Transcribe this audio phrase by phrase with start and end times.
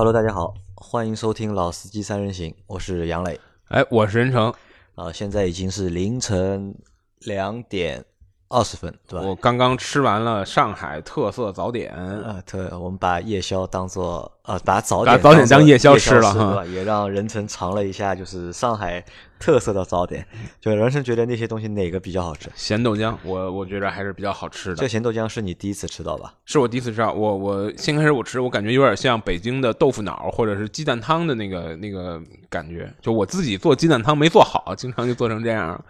[0.00, 3.38] Hello，大家好，欢迎收听老司机三人行，我是杨磊。
[3.68, 4.50] 哎，我是任成。
[4.94, 6.74] 啊，现在已经是凌晨
[7.18, 8.06] 两点
[8.50, 9.24] 二十分，对吧？
[9.24, 11.92] 我刚刚吃完了上海特色早点。
[11.92, 19.02] 啊，对我们把夜宵当做啊，把早点早点当夜宵吃了哈，也让任成尝了一下，就是上海。
[19.40, 20.26] 特色的早点，
[20.60, 22.50] 就人生觉得那些东西哪个比较好吃？
[22.54, 24.76] 咸豆浆，我我觉得还是比较好吃的。
[24.76, 26.34] 这咸豆浆是你第一次吃到吧？
[26.44, 27.10] 是我第一次吃到。
[27.10, 32.20] 我我先开始我吃，我感觉有点像北京的豆腐脑或者是鸡蛋汤的那个那个
[32.50, 32.92] 感觉。
[33.00, 35.82] 就我自己做鸡蛋汤没做好，经常就做成这样，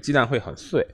[0.00, 0.86] 鸡蛋会很碎，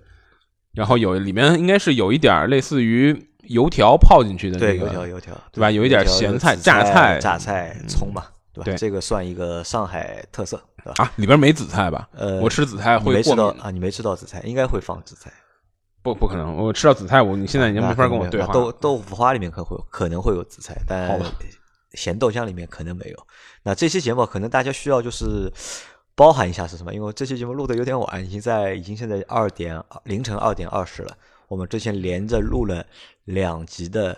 [0.74, 5.70] 然后有里面应该是有一点类似于油条泡进去的那个油条油条，对吧？
[5.70, 8.30] 有一点咸菜、榨菜、榨菜、葱吧。
[8.54, 11.04] 对，这个算一个上海特色，对吧？
[11.04, 12.06] 啊，里边没紫菜吧？
[12.12, 13.70] 呃，我吃紫菜会过敏啊。
[13.70, 15.32] 你没吃到紫菜，应该会放紫菜。
[16.02, 16.54] 不，不可能。
[16.54, 18.52] 我吃到紫菜，我你现在已经没法跟我对话。
[18.52, 21.18] 豆豆腐花里面可会可能会有紫菜，但
[21.94, 23.16] 咸豆浆里面可能没有。
[23.62, 25.50] 那这期节目可能大家需要就是
[26.22, 26.94] 包含一下是什么？
[26.94, 31.16] 因为这期节目录的有点晚，已经在已经现在二点凌晨二点二十了。
[31.48, 32.86] 我们之前连着录了
[33.24, 34.16] 两集的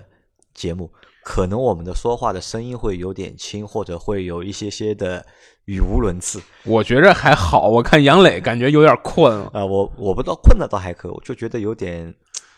[0.52, 0.90] 节目。
[1.22, 5.24] 可能我们的说话的声音会有点轻，或者会有一些些的
[5.64, 6.42] 语无伦次。
[6.64, 9.64] 我觉着还好，我看杨磊感觉有点困了啊。
[9.64, 12.14] 我我不知道困的倒还可以，我就觉得有点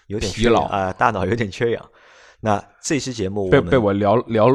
[0.08, 1.90] 有点疲劳啊，大脑有点缺氧。
[2.40, 4.48] 那这期节目被被我聊聊，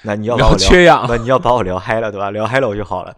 [0.00, 2.30] 那你要把我聊缺氧，那你要把我聊嗨了，对吧？
[2.30, 3.14] 聊嗨了我就好了。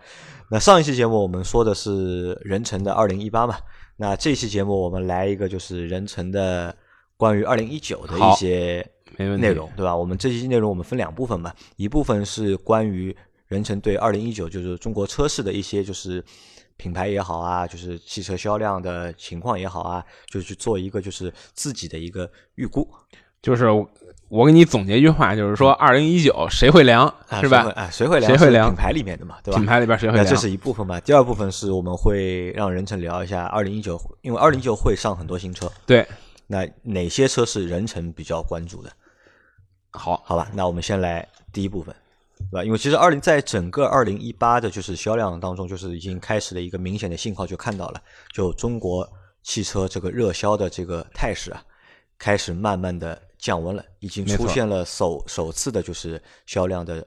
[0.51, 3.57] 那上一期节目我们说的是人成的二零一八嘛，
[3.97, 6.75] 那这期节目我们来一个就是人成的
[7.17, 8.87] 关于二零一九的一些。
[9.17, 9.97] 内容对吧？
[9.97, 13.17] 我们这期内容我们分两部分嘛，一部分是关于
[13.49, 16.25] 任成对二零一九就是中国车市的一些就是
[16.77, 22.89] 品牌也好啊，就是汽车销量的情况也好啊，就去做一个就是自己的一个预估。
[23.43, 23.67] 就是
[24.29, 27.73] 我给你总结一句话，就是说二零一九谁会凉是吧？
[27.75, 28.31] 啊，谁会凉？
[28.31, 28.69] 谁会凉？
[28.69, 29.59] 品牌里面的嘛，对吧？
[29.59, 30.27] 品牌里边谁会凉？
[30.27, 31.01] 这是一部分嘛。
[31.01, 35.71] 第二部分是我们会让任成聊一下二零一九，因为二零一九会上很多新车。
[35.87, 36.07] 对，
[36.47, 38.93] 那哪些车是任成比较关注的？
[39.93, 41.95] 好好吧，那我们先来第一部分，
[42.51, 42.65] 对吧？
[42.65, 48.03] 因为其实二零在整个二零一八的就是销量当中，就是已经开始了一个明显的信号，就看到了，
[48.35, 49.11] 就中国
[49.43, 51.63] 汽车这个热销的这个态势啊，
[52.19, 57.07] 开始慢慢的降温了，已经出现了首首次的就是销量的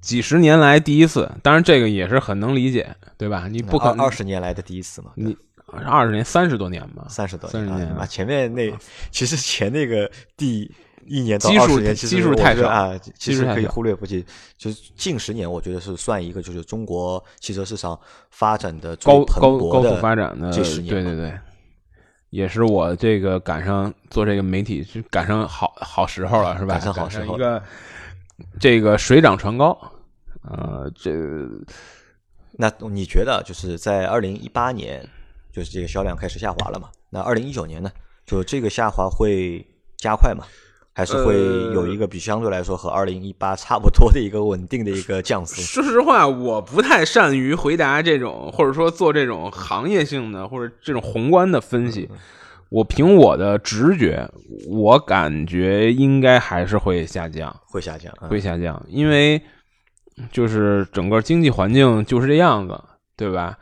[0.00, 3.48] 几十年来第一次，当然这个也是很能理解，对吧？
[3.48, 5.12] 你不可能二十年来的第一次嘛？
[5.16, 7.06] 你二十年三十多年嘛？
[7.08, 8.06] 三十多三十年啊！
[8.06, 8.72] 前面那
[9.10, 10.72] 其实前那个第。
[11.08, 14.26] 一年到二十年，基数太少啊，其实可以忽略不计。
[14.58, 17.96] 就是近十年，我觉得是算一个，就是中国汽车市场
[18.32, 20.92] 发展的高高高速发展的这十年。
[20.92, 21.38] 对对对，
[22.36, 26.74] 也是我这个赶上做这个媒体，就赶上好好时候了，是吧？
[26.74, 27.34] 赶上好时候。
[27.34, 27.62] 一个
[28.60, 29.70] 这个水涨船高，
[30.42, 31.10] 呃，这
[32.52, 35.02] 那你觉得就是在二零一八年，
[35.50, 36.90] 就是这个销量开始下滑了嘛？
[37.08, 37.90] 那二零一九年呢？
[38.26, 40.44] 就这个下滑会加快吗？
[40.96, 41.34] 还是会
[41.74, 45.60] 有一个比相对来说和二零一八差不多的一个稳定的一个降幅。
[45.60, 52.08] 说实话，我不太善于回答这种，或者说做这种行业性的或者这种宏观的分析。
[52.70, 54.26] 我凭我的直觉，
[54.70, 59.38] 我感觉应该还是会下降，会下降，会下降，因为
[60.32, 62.82] 就是整个经济环境就是这样子，
[63.18, 63.58] 对吧？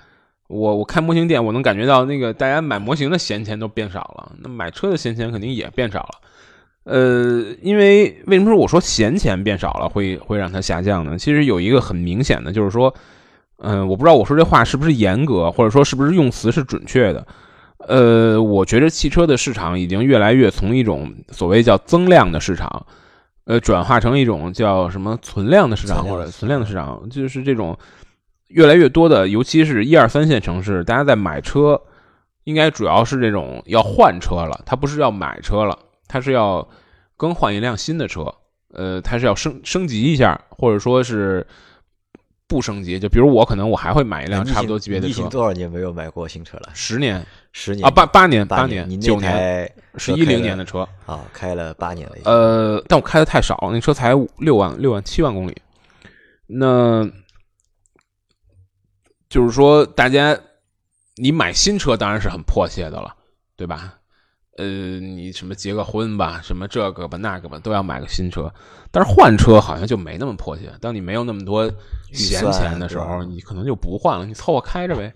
[0.47, 6.21] 我我开模型店，我能感觉到那个大家买模型的闲钱都变少了，那买车的闲钱肯定也变少了。
[6.85, 11.19] 呃，因为为什么说我说闲钱变少了会会让它下降呢？
[11.19, 12.95] 其实有一个很明显的，就是说，
[13.59, 17.27] 嗯，我不知道我说这话是不是严格，或者说是不是用词是准确的。
[17.89, 22.87] 呃，我觉得汽车的市场已经越来越从一种所谓叫增量的市场，
[23.45, 27.77] 呃，转化成一种叫什么存量的市场或者存量的市场，就是这种
[28.49, 31.81] 越来越多的，尤其是一二三线城市，大家在买车，
[32.45, 35.79] 应该主要是这种要换车了，他不是要买车了。
[36.15, 36.69] 它是要
[37.17, 38.33] 更换一辆新的车，
[38.73, 41.45] 呃，它是要升升级一下，或者说是
[42.47, 43.01] 不升级。
[43.01, 45.29] 就比如我可能我还会买一辆差不多级别的车。
[45.29, 46.71] 多少年没有买过新车了？
[46.73, 52.15] 十年，十年啊，八八年，八年，九年，是一零年的车啊，开了八年了。
[52.27, 55.57] 呃，但我开的太少，那车才六万六万七万公里。
[56.47, 57.11] 那
[59.29, 60.39] 就是说，大家
[61.17, 63.17] 你买新车当然是很迫切的了，
[63.57, 63.99] 对吧？
[64.57, 64.65] 呃，
[65.01, 68.53] 你什么结个婚吧，什么这个吧那个吧，都要买个新车。
[68.91, 70.73] 但是换车好像就没那么迫切。
[70.81, 71.69] 当你没有那么多
[72.13, 75.13] 闲钱的时候，你可能就不换了，你凑合开着呗，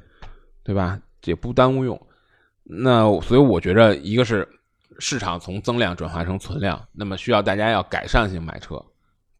[0.64, 0.98] 对吧？
[1.24, 2.00] 也不耽误用。
[2.64, 4.48] 那所以我觉着，一个是
[4.98, 8.82] 市场从增量转化成存量，那么需要大家要改善性买车，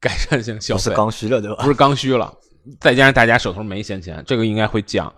[0.00, 1.62] 改善性消费不是，刚需了，对吧？
[1.62, 2.32] 不是刚需了，
[2.78, 5.12] 再加上大家手头没闲钱，这个应该会降。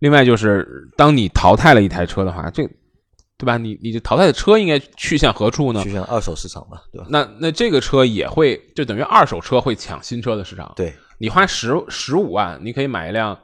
[0.00, 2.68] 另外就是，当你淘汰了一台车的话，这
[3.38, 3.56] 对吧？
[3.56, 5.92] 你你这淘汰的车应该去向何处呢去？
[5.92, 7.06] 向二手市场吧，对吧？
[7.08, 10.72] 那那这个车也会就等于二手车会抢新车的市场。
[10.74, 13.38] 对，你花十十五万，你可以买一辆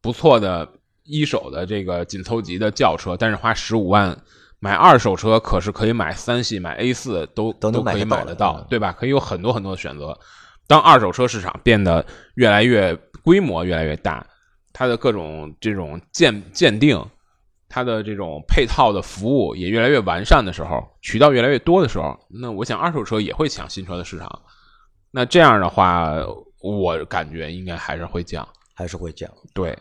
[0.00, 0.68] 不错的
[1.02, 4.16] 一手的这个紧凑级的轿车，但是花十五万
[4.60, 8.92] 买二手车，可是可以买三系、买 A 四都都能可以买得到对吧？
[8.92, 10.16] 可以有很多很多的选择。
[10.68, 12.94] 当二手车市场变得越来越
[13.24, 14.24] 规模越来越大，
[14.72, 17.04] 它的各种这种鉴鉴定，
[17.70, 24.42] 它的这种配套的服务也越来越完善的时候，渠道越来越多的时候，那我想二手车也会抢新车的市场。
[25.10, 26.12] 那这样的话，
[26.60, 28.46] 我感觉应该还是会降。
[28.72, 29.30] 还是会降。
[29.52, 29.76] 对，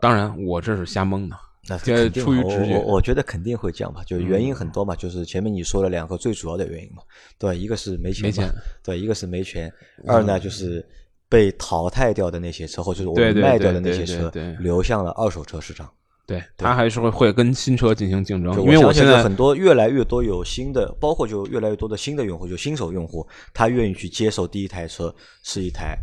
[0.00, 1.36] 当然我这是瞎蒙的。
[1.68, 7.02] 那出于直觉我觉得肯定会降吧，就是原因嗯很多嘛，就是前面你说了两个最主要的原因嘛，
[7.38, 7.56] 对？
[7.56, 9.72] 一个是没钱，没钱嗯 对，一个是没钱，
[10.06, 10.84] 二呢就是
[11.28, 15.88] 被淘汰掉的那些车，或者是我们卖掉的那些车流向了二手车市场。
[16.28, 25.96] 对，它还是会会跟新车进行竞争，就因为我现在很多越来越多有新的，包括就越来越多的新的用户，就新手用户，他愿意去接受第一台车是一台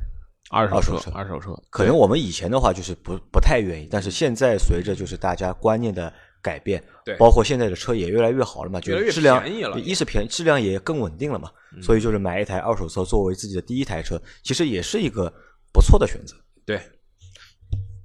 [0.49, 6.11] 二手车二手车，可能我们以前的话就是不不太愿意，但是现在随着就是大家观念的
[6.41, 7.15] 改变，对。
[7.17, 11.51] 包括现在的车也越来越好了嘛，就质量便宜了一是便宜，质量也更稳定了嘛，
[11.83, 15.31] 所以就是买一台二手车作为自己的第一台车，其实也是一个
[15.71, 16.35] 不错的选择。
[16.65, 16.81] 对，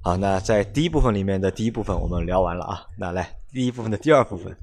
[0.03, 4.57] 好，那在第一部分里面的第一部分我们聊完了啊，那来第一部分的第二部分，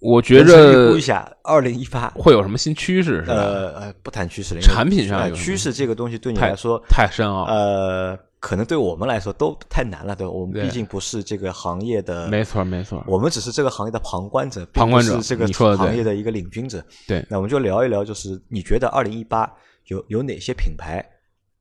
[0.00, 2.12] 我觉人生预着估一下二零一八。
[2.16, 3.34] 会有什么新趋势是吧？
[3.34, 10.32] 呃呃，不谈趋势了，产品上呃有什么趋势这个东西对你来说太深奥了，呃，可能对我们来说都太难了，对吧？
[10.32, 13.02] 我们毕竟不是这个行业的，没错没错。
[13.06, 16.84] 我们只是这个行业的旁观者，旁观者是这个行业的一个领军者。
[17.06, 19.50] 对那我们就聊一聊，就是你觉得二零一八
[19.86, 21.02] 有有哪些品牌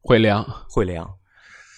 [0.01, 1.07] 会凉，会凉，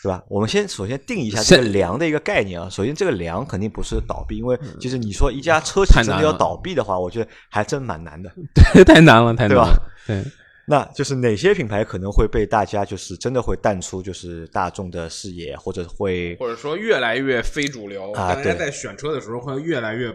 [0.04, 0.24] 对吧？
[0.28, 2.70] 我们先首先定一下这个凉的一个概念啊。
[2.70, 8.30] 首先，这个凉肯定不是倒闭，因为其实你说一家车企真的要倒闭的话，我觉得还真蛮难的。
[8.74, 9.92] 对，太难了，太难对吧了。
[10.06, 10.24] 对，
[10.68, 20.14] 那就是哪些品牌可能会被大家就是真的会淡出就是大众的视野，或者会或者说越来越非主流，啊对在选车的时候会越来越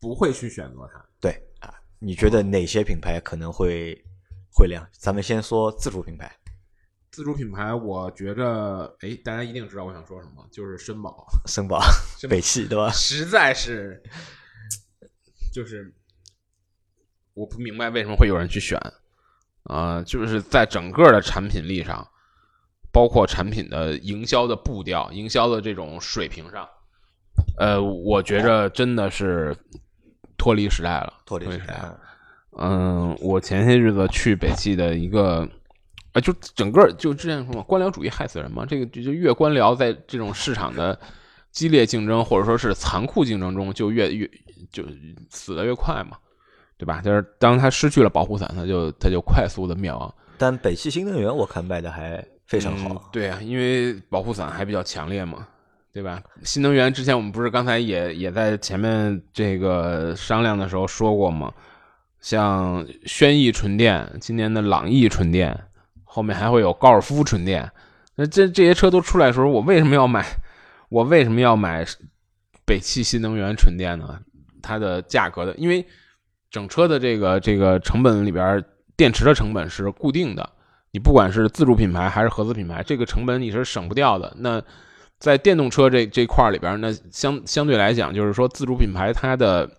[0.00, 1.04] 不会去选择它。
[1.20, 1.72] 对啊？
[2.00, 3.96] 你觉得哪些品牌可能会
[4.52, 4.84] 会凉？
[4.92, 6.30] 咱们先说自主品牌，
[7.10, 11.80] 自主品牌，我觉着，哎，大家一定知道我想说什么，就是绅宝， 绅宝、
[12.28, 12.90] 北汽，对吧？
[12.90, 14.02] 实在是，
[15.52, 15.92] 就是
[17.34, 18.78] 我不明白为什么会有人去选，
[19.64, 22.06] 啊、就是在整个的产品力上，
[22.92, 26.68] 包括产品的营销的步调、营销的这种水平上，
[27.58, 29.56] 呃，我觉着真的是
[30.36, 31.82] 脱离时代了，脱离时时代
[32.60, 35.48] 嗯，我前些日子去北汽的一个，
[36.12, 38.64] 啊，就整个就之前说嘛，官僚主义害死人嘛。
[38.66, 40.98] 这个就就越官僚，在这种市场的
[41.52, 44.30] 激烈竞争或者说是残酷竞争中，就越越
[44.72, 44.84] 就
[45.30, 46.16] 死的越快嘛，
[46.76, 47.00] 对吧？
[47.02, 50.12] 就是当他失去了保护伞，他就他就快速的灭亡。
[50.38, 52.88] 但北汽新能源我看卖的还非常好。
[52.90, 55.46] 嗯对啊，因为保护伞还比较强烈嘛，
[55.92, 56.22] 对吧？
[56.42, 61.52] 新能源之前我们不是刚才也也在前面这个商量的时候说过吗？
[62.20, 65.56] 像轩逸纯电，今年的朗逸纯电，
[66.08, 67.70] 后面还会有高尔夫纯电。
[68.16, 70.26] 那这这些车都出来的时候，我为什么要买？
[70.88, 71.86] 我为什么要买
[72.64, 74.18] 北汽新能源纯电呢？
[74.62, 75.86] 它的价格的，因为
[76.50, 78.64] 整车的这个这个成本里边，
[78.96, 80.50] 电池的成本是固定的。
[80.90, 84.34] 你不管是自主品牌还是合资品牌，这个成本你是省不掉的。
[84.38, 84.60] 那
[85.18, 89.70] 在电动车这这块里边，那相相对来讲，就是说自主品牌它的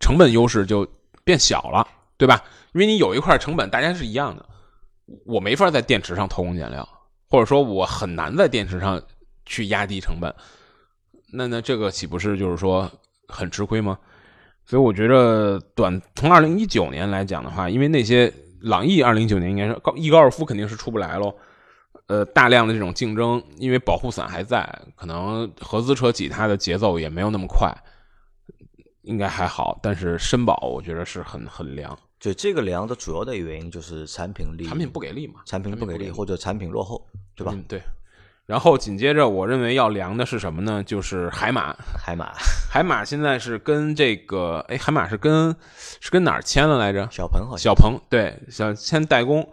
[0.00, 0.88] 成本优势就
[1.22, 2.42] 变小了，对吧？
[2.72, 4.44] 因为你有一块成本，大家是一样的，
[5.26, 6.86] 我没法在电池上偷工减料，
[7.28, 9.00] 或者说我很难在电池上
[9.44, 10.34] 去压低成本。
[11.32, 12.90] 那那这个岂不是就是说
[13.28, 13.98] 很吃亏吗？
[14.64, 21.34] 所以我觉得短从二零一九年来讲的话，因为那些朗逸二零一九年应该是高一高尔夫肯定是出不来喽。
[22.06, 27.72] 呃，大量的这种竞争，因为保护伞还在，可能合资车企它的节奏也没有那么快，
[29.02, 29.78] 应该还好。
[29.82, 37.52] 但是绅宝我觉得是很很凉，就这个凉的主要的原因就是产品力，产品不给力嘛，产品不给力或者产品落后，对吧？
[37.52, 37.82] 嗯，对。
[38.46, 40.84] 然后紧接着，我认为要凉的是什么呢？
[40.84, 41.74] 就是海马。
[41.98, 42.32] 海马、
[42.70, 45.52] 海马现在是跟这个，哎，海马是跟
[46.00, 47.08] 是跟哪儿签了来着？
[47.10, 49.52] 小鹏好像小鹏对，想签代工，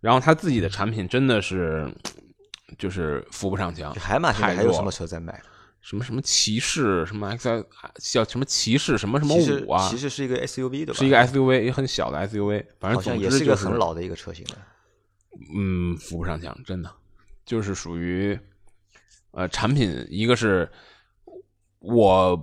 [0.00, 1.88] 然后他自己的产品真的是
[2.76, 5.40] 就是扶不上墙，海马现在还有什么车在卖？
[5.88, 7.64] 什么什么骑士，什么 X
[8.12, 10.92] 叫什么骑士什么什么五啊骑士是一个 SUV 对吧？
[10.92, 14.58] 是一个 SUV，也很小的 SUV，反正好像总之就是也一个很老的一个车型了。
[15.56, 16.92] 嗯，扶不上墙，真的
[17.46, 18.38] 就是属于
[19.30, 20.70] 呃，产品一个是
[21.78, 22.36] 我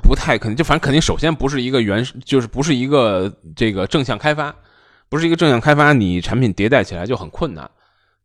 [0.00, 4.54] 不太肯定，就反正肯定首先不是一个原，就是不是一个这个正向开发，
[5.08, 7.68] 不是一个正向开发，你产品迭代起来就很困难，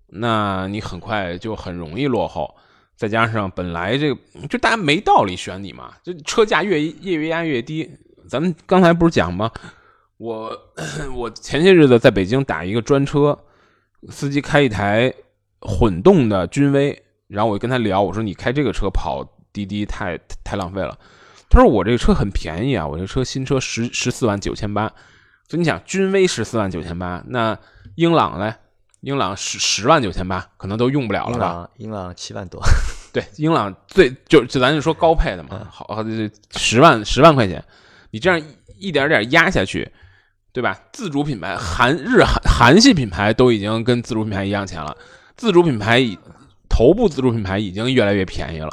[0.05, 2.55] 那你很快就很容易落后。
[2.99, 7.89] 再加上本来这个就大家没道理选你嘛，就车价越越越压越低。
[8.27, 9.49] 咱们刚才不是讲吗？
[10.17, 10.51] 我
[11.15, 13.39] 我前些日子在北京打一个专车，
[14.09, 15.13] 司机开一台
[15.61, 20.99] 混动的君威，然后我就跟他聊，我说你开这个车跑滴滴太太浪费了。
[21.49, 24.91] 他说我这个车很便宜啊，我这车新车十十四万九千八。
[25.47, 27.57] 所以你想，君威十四万九千八，那
[27.95, 28.53] 英朗呢？
[29.01, 31.69] 英朗十十万九千八，可能都用不了了吧？
[31.77, 32.61] 英朗七万多，
[33.13, 36.03] 对，英朗最就就咱就说高配的嘛，好，
[36.51, 37.63] 十万十万块钱，
[38.11, 38.41] 你这样
[38.77, 39.89] 一点点压下去，
[40.51, 40.77] 对吧？
[40.91, 44.95] 自主品牌韩日韩韩系品牌都已经跟自主品牌一样钱了，
[45.37, 46.01] 自主品牌
[46.67, 48.69] 头部自主品牌已经越来越便宜了，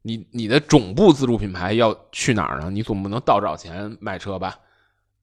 [0.00, 2.70] 你你的总部自主品牌要去哪儿呢？
[2.70, 4.54] 你总不能倒找钱卖车吧？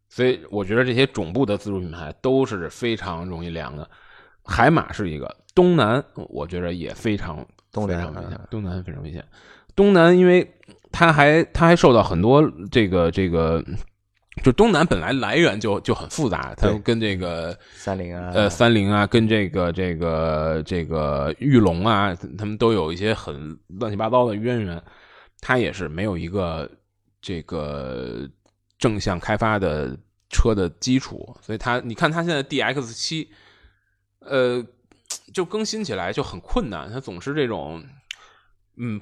[0.10, 3.90] 所以我觉得这些总部的自主品牌都是非常容易凉的。
[4.46, 9.24] 海马是一个，东南我觉得也非常东南危险，东南非常危险。
[9.76, 10.54] 东南因为
[10.92, 13.64] 它还它还受到很多这个这个，
[14.44, 24.84] 就东南本来来源就就很复杂，它跟这个三菱啊，呃三菱啊，跟这个这个这个玉龙啊，他们都有一些很乱七八糟的渊源，
[25.40, 26.70] 它也是没有一个
[27.22, 28.30] 这个
[28.78, 29.98] 正向开发的
[30.30, 33.30] 车的基础，所以它你看它现在 D X 七。
[34.26, 34.66] 呃，
[35.34, 37.84] 就更新起来就很困难，它总是这种，
[38.78, 39.00] 嗯，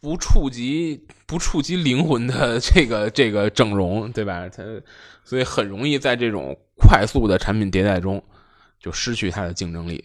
[0.00, 4.48] 不触及不触及灵魂的 这个这个整容，对吧？
[4.48, 4.62] 它
[5.24, 8.22] 所以很容易在这种快速的产品迭代中
[8.78, 10.04] 就失去它的竞争力。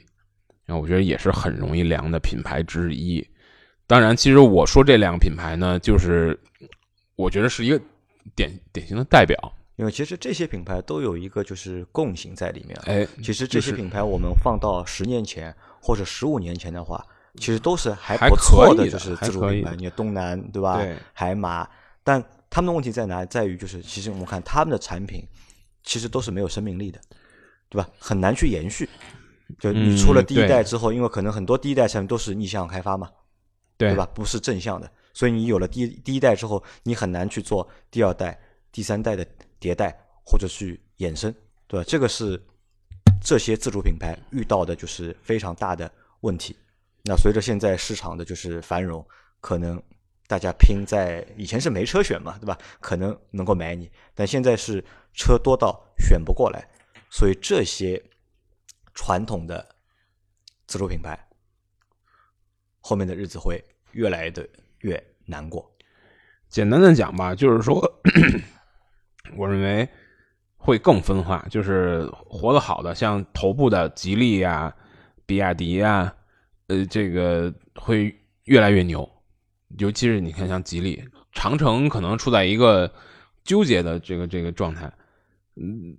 [0.66, 3.28] 然后我觉得也是很容易凉的品牌之一。
[3.88, 6.40] 当然，其实我说这两个品牌呢，就是
[7.16, 7.82] 我觉得是一个
[8.36, 9.36] 典典型的代表。
[9.80, 12.78] 因为其实这些品牌都有一个就是共性在里面。
[12.84, 17.02] 哎，其实这些品牌我们放到十年前或者十五年前的话，
[17.36, 19.78] 其实都是还不错的，就是自主品牌。
[19.78, 20.86] 你东南对吧？
[21.14, 21.66] 海马，
[22.04, 23.24] 但他们的问题在哪？
[23.24, 25.24] 在于就是其实我们看他们的产品，
[25.82, 27.00] 其实都是没有生命力的，
[27.70, 27.88] 对吧？
[27.98, 28.90] 很难去延续。
[29.60, 33.10] 就你出了第一代之后，因为可能很多第一代产品都是逆向开发嘛，
[33.78, 34.06] 对吧？
[34.14, 38.38] 不是正向的，所以你有了第第一代之后，你很难去做第二代、
[38.74, 39.26] 第三代的。
[39.60, 41.34] 迭代或者去衍生，
[41.68, 41.86] 对吧？
[41.88, 42.42] 这个是
[43.22, 46.56] 这些自主品牌遇到的就是非常大的问题。
[47.04, 49.06] 那随着现在市场的就是繁荣，
[49.42, 49.82] 可能
[50.28, 52.58] 大家拼在以前是没车选嘛，对吧？
[52.80, 56.68] 可能能够买你，但现在是车多到选不过来，
[57.10, 58.02] 所以这些
[58.94, 59.68] 传统的
[60.68, 61.18] 自主品牌
[62.80, 64.48] 后面的日子会越来的
[64.80, 65.70] 越难过。
[66.48, 68.02] 简单的讲吧，就是说。
[69.36, 69.88] 我认为
[70.58, 74.76] 会更分化，就是活得好的，像头部的吉利呀、
[75.26, 76.14] 比亚迪呀，
[76.68, 79.10] 呃，这个会越来越牛。
[79.78, 82.92] 尤其是你看，像吉利、长城，可能处在一个
[83.44, 84.92] 纠结的这个这个状态。
[85.56, 85.96] 嗯，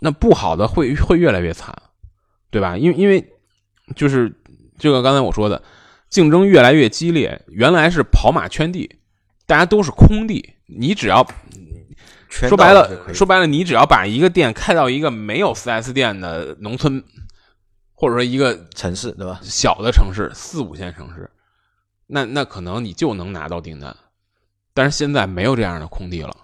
[0.00, 1.74] 那不好的会会越来越惨，
[2.50, 2.78] 对吧？
[2.78, 3.32] 因为因为
[3.94, 4.34] 就是
[4.78, 5.62] 这个刚才我说的，
[6.08, 7.42] 竞争越来越激烈。
[7.48, 8.98] 原来是跑马圈地，
[9.48, 10.54] 大家都是空地。
[10.66, 11.26] 你只要
[12.28, 17.02] 说白了，说白了，你只要把一个店开到一个没有 4S 店的农村，
[17.94, 19.40] 或者说一个城市，对吧？
[19.42, 21.30] 小的城市，四五线城市，
[22.06, 23.96] 那那可能你就能拿到订单。
[24.74, 26.36] 但是现在没有这样的空地了，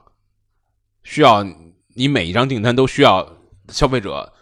[1.03, 1.45] 需要
[1.95, 3.37] 你每一张订单都需要
[3.69, 4.33] 消费者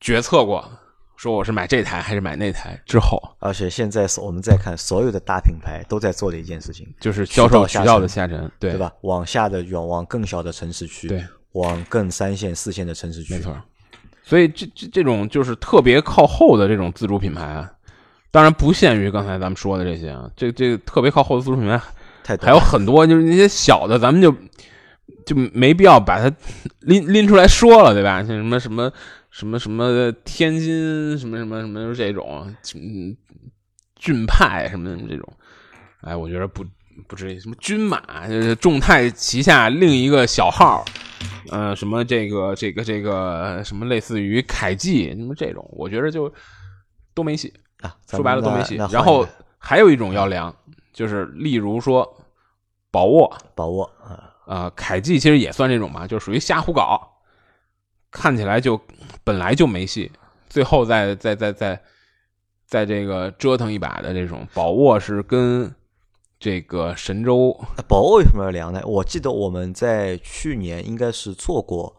[0.00, 0.70] 决策过。
[1.26, 8.92] 说我是买这台还是买那台之后，而且现在我们再看所有的大品牌都在做的一件事情，就是销售渠道的下沉，对对吧？
[9.00, 13.52] 往下的远往更小的城市去，对，往更三线四线的城市去，没错。
[14.22, 17.68] 所以这这这种就是特别靠后的这种自主品牌啊，
[18.30, 21.80] 当然不限于刚才咱们说的这些啊，这这特别靠后的自主品牌
[22.22, 24.32] 太还有很多，就是那些小的，咱们就
[25.26, 26.34] 就没必要把它
[26.80, 28.24] 拎拎出来说了，对吧？
[28.24, 28.90] 像什么什么。
[29.28, 33.14] 什么什么天津什么什么什么这种，嗯，
[33.96, 35.30] 骏派什么这种，
[36.00, 36.64] 哎，我觉得不
[37.06, 37.38] 不至于。
[37.38, 40.82] 什么军马，就是众泰旗下另一个小号，
[41.50, 46.32] 呃，什么这个这个这个什么类似于凯际什么这种，我觉得就
[47.12, 47.94] 都没戏啊。
[48.08, 48.76] 说白了都没戏。
[48.90, 49.28] 然后
[49.58, 50.56] 还有一种要量，
[50.94, 52.10] 就是例如说
[52.90, 57.12] 宝沃，宝沃啊啊，凯记其实也算这种嘛，就属于瞎胡搞。
[58.10, 58.80] 看起来就
[59.22, 60.10] 本来就没戏，
[60.48, 61.78] 最后再再再再
[62.64, 64.46] 在这个折腾一把的这种。
[64.54, 65.74] 宝沃是跟
[66.38, 68.80] 这个神州宝沃为什么要凉呢？
[68.86, 71.94] 我记得我们在去年应该是做过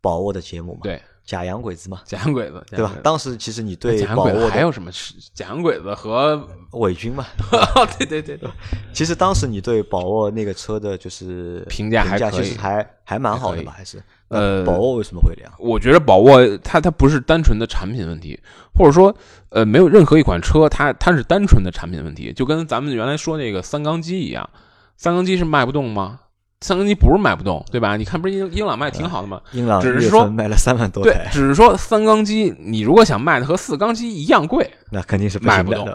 [0.00, 2.94] 宝沃的节目嘛，对假洋鬼子嘛，假洋鬼子，对吧？
[3.02, 6.42] 当时其实你对假洋鬼子还有什么是假洋鬼子和
[6.72, 7.26] 伪军嘛，
[7.98, 8.48] 对对对对，
[8.94, 13.72] 其实当时你对宝沃那个车的就是评价还其实还还蛮好的吧？
[13.72, 15.52] 还还是呃宝沃为什么会这样？
[15.58, 18.40] 我觉得宝沃它它不是单纯的产品问题，
[18.74, 19.14] 或者说
[19.50, 24.48] 呃没有任何一款车它它是单纯的产品问题，就跟咱们原来说那个三缸机一样，
[24.96, 26.20] 三缸机是卖不动吗？
[26.60, 27.96] 三缸机不是卖不动，对吧？
[27.96, 29.40] 你看不是英英朗卖挺好的吗？
[29.52, 35.88] 英朗只是说卖了三万多对，只是说三缸机你如果想卖的和四缸机一样贵，那肯定是卖不动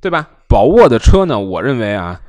[0.00, 0.28] 对吧？
[0.46, 2.20] 宝沃的车呢，我认为啊，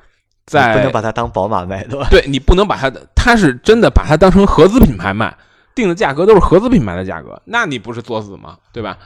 [0.48, 2.08] 在不能把它当宝马卖，对吧？
[2.12, 5.38] 对你不能把它的，它是真的把它当成合资品牌卖，
[5.76, 8.58] 定的价格都是合资品牌的价格，那你不是作死吗？
[8.74, 8.98] 对吧？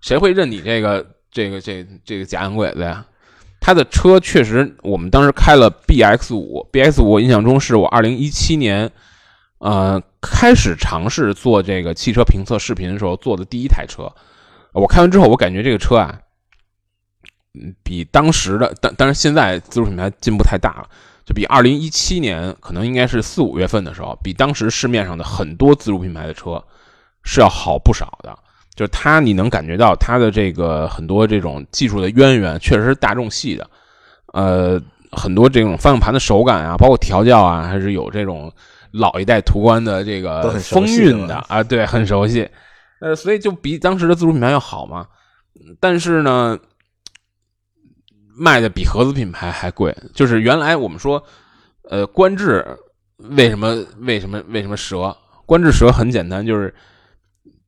[0.00, 3.04] 谁会认你这个这个这这个假洋鬼子呀？
[3.64, 8.90] 它的车确实，我们当时开了 BX 五，BX 五我印象中是我二零一七年，
[9.58, 14.12] 呃，开始尝试做这个汽车评测视频的时候做的第一台车。
[14.72, 16.18] 我开完之后，我感觉这个车啊，
[17.54, 20.88] 嗯，比当时的，当当然现在自主品牌进步太大了。
[21.24, 26.60] 就比二零一七年可能应该是四五月份的时候，比当时市面上的很多自主品牌的车
[27.22, 28.36] 是要好不少的。
[28.74, 33.68] 就是它，你能感觉到它的这个很多这种技术的渊源，确实是大众系的。
[34.32, 38.50] 呃，很多这种方向盘的手感啊，包括调教啊，还是有这种
[38.90, 42.48] 老一代途观的这个风韵的啊，对，很熟悉。
[43.00, 45.06] 呃，所以就比当时的自主品牌要好嘛。
[45.78, 46.58] 但是呢，
[48.34, 49.94] 卖的比合资品牌还贵。
[50.14, 51.22] 就是原来我们说，
[51.90, 52.64] 呃，观致
[53.18, 55.14] 为什么为什么为什么折？
[55.44, 56.74] 观致折很简单，就是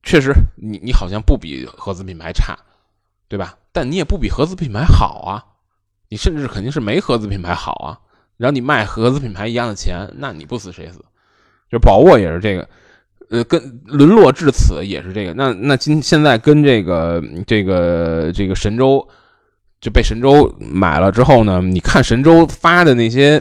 [0.04, 2.56] 确实你你好像不比合资品牌差，
[3.28, 3.56] 对吧？
[3.72, 5.42] 但你也不比合资品牌好啊，
[6.08, 7.98] 你甚至肯定是没合资品牌好啊。
[8.36, 11.04] 然后你卖合资品牌一样的钱，那你不死谁死？
[11.70, 12.68] 就宝沃也是这个，
[13.30, 15.32] 呃，跟沦落至此也是这个。
[15.34, 19.08] 那那今现在跟这个这个这个神州
[19.80, 23.40] 就被神州买了之后呢，你看神州发的那些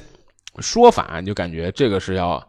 [0.60, 2.42] 说法，你就感觉这个是要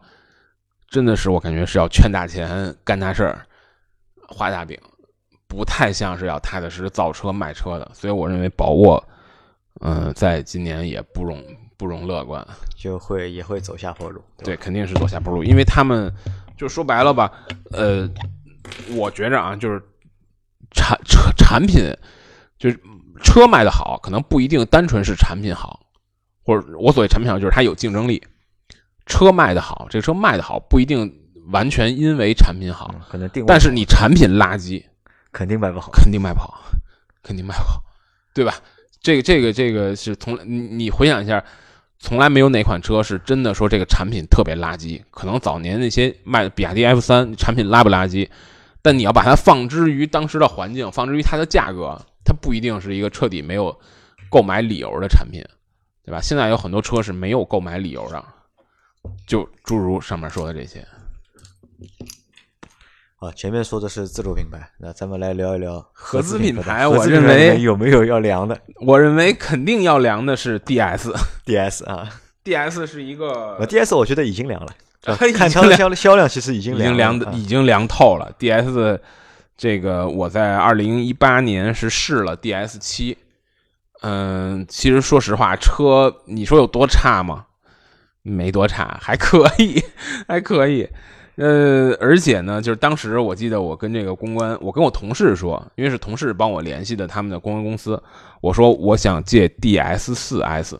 [0.89, 3.45] 真的是我感觉是要圈大钱干大事儿
[4.27, 4.79] 画大饼，
[5.47, 7.89] 不太像是要踏踏实实造车卖车的。
[7.93, 9.03] 所以我认为宝沃，
[9.81, 11.43] 嗯、在今年也不容
[11.77, 12.45] 不容乐观。
[12.75, 14.23] 就会也会走下坡路。
[14.37, 16.13] 对，吧，肯定是走下坡路，因为他们
[16.57, 17.31] 就说白了吧，
[17.71, 18.09] 呃，
[18.95, 19.81] 我觉着啊，就是
[20.71, 21.83] 产车产品，
[22.57, 22.79] 就是
[23.23, 25.87] 车卖的好，可能不一定单纯是产品好，
[26.43, 28.23] 或者我所谓产品好，就是它有竞争力。
[29.07, 31.11] 车卖的好，这个车卖的好，不一定
[31.51, 34.83] 完全因为产品好，嗯可能定位，但是你产品垃圾，
[35.31, 35.91] 肯定卖不好。
[35.91, 36.59] 肯定卖不好，
[37.23, 37.81] 肯定卖不好，
[38.33, 38.55] 对吧？
[39.01, 41.43] 这个这个这个是从你你回想一下，
[41.99, 44.99] 从来没有哪款车是真的说这个产品特别垃圾。
[45.11, 48.27] 可能早年那些卖比亚迪 F 三产品垃不垃圾，
[48.81, 53.79] 但你要把它放之于当时的环境，放之于它的价格，它不一定是一个彻底没有
[54.29, 55.43] 购买理由的产品，
[56.03, 56.19] 对吧？
[56.19, 58.25] 现在有很多车是没有购买理由的，
[59.27, 60.83] 就诸如上面说的这些。
[63.19, 71.11] 啊，前面说的是自主品牌，那咱们来聊一聊合资资品牌我认为有没有要凉的我认为肯定要凉的是 DS。
[71.45, 72.09] DS 啊？
[72.43, 74.71] DS 是一个呃，DS 我觉得已经凉了，
[75.05, 78.31] 呃看它的销销量其实已经已经凉的已经凉透了。
[78.37, 78.99] DS
[79.57, 83.17] 这个我在二零一八年是试了 DS 七，
[84.01, 87.45] 嗯，其实说实话，车你说有多差吗？
[88.21, 89.81] 没多差，还可以，
[90.27, 90.89] 还可以。
[91.37, 98.01] 呃，而且呢，就是当时我记得我跟这个公关，我跟我同事说，因为是同事帮我联系的他们的公关公司，
[98.41, 100.79] 我说我想借 DS 四 S。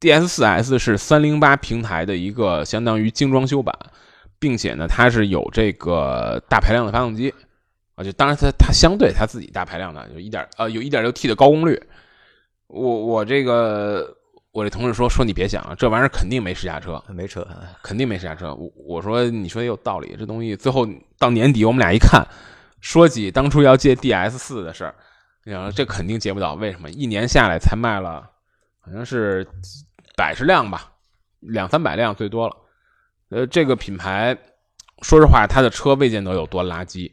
[0.00, 3.72] DS 四 S 是三零八平台的一个相当于精装修版，
[4.38, 7.32] 并且呢，它是有这个大排量的发动机
[7.94, 11.80] 啊，就当然它它相对它自己大排量的，有一点呃有一点六 T 的高功率。
[12.66, 14.16] 我我这个
[14.52, 18.52] 我这同事说说你别想了，这玩意儿肯定没试驾车，没车啊，肯定没试驾车。
[18.54, 20.86] 我我说你说也有道理，这东西最后
[21.18, 22.26] 到年底我们俩一看，
[22.80, 24.94] 说起当初要借 DS 四的事儿，
[25.44, 26.90] 你想这肯定借不到，为什么？
[26.90, 28.28] 一年下来才卖了
[28.80, 29.46] 好像是
[30.16, 30.90] 百十辆吧，
[31.38, 32.56] 两三百辆最多了。
[33.28, 34.36] 呃，这个品牌
[35.02, 37.08] 说实话，它的车未见得有多垃圾。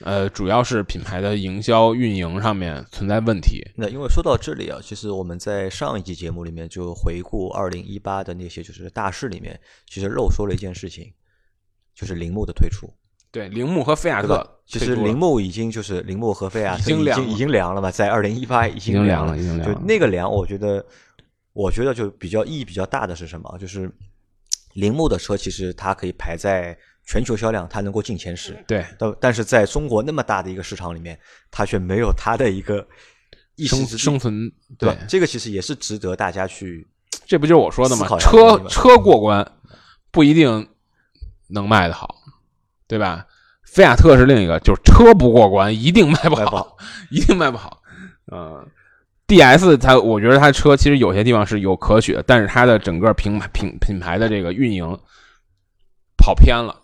[0.00, 3.62] 呃，主要是品牌的营销运营上面存在问题。
[3.76, 11.12] 那因为说到这里啊，其实我们在上一期节目里面就回顾二零一八的那些就是大事里面，其实漏说了一件事情，
[11.94, 12.92] 就是铃木的推出。
[13.30, 14.60] 对，铃木和菲亚特？
[14.66, 19.82] 其实铃木已经就是铃木和菲亚特已经已经凉了嘛，在二零一八已已经凉凉了，已经凉就了。
[19.86, 20.84] 那个凉，我觉得，
[21.52, 23.56] 我觉得就比较意义比较大的是什么？
[23.58, 23.90] 就是
[24.74, 28.56] 铃木的车，其实它可以排在全球销量，它能够进前十。
[28.66, 31.18] 对，但但是在中国那么大的一个市场里面，
[31.50, 32.86] 它却没有它的一个
[33.56, 34.96] 一生之地生存对？
[35.08, 36.86] 这个其实也是值得大家去
[37.26, 39.46] 这不就是我说的吗车车过关
[40.10, 40.68] 不一定
[41.48, 42.16] 能卖得好，
[42.86, 43.26] 对吧？
[43.64, 46.76] 菲亚特是另一个，就是车不过关一定卖不好，卖不好
[47.10, 47.82] 一定卖不好。
[48.30, 48.66] 嗯
[49.26, 54.86] ，DS 它，我觉得它车其实有些地方是有可取的，但是它的整个品牌品品牌的这个运营
[56.18, 56.81] 跑偏了。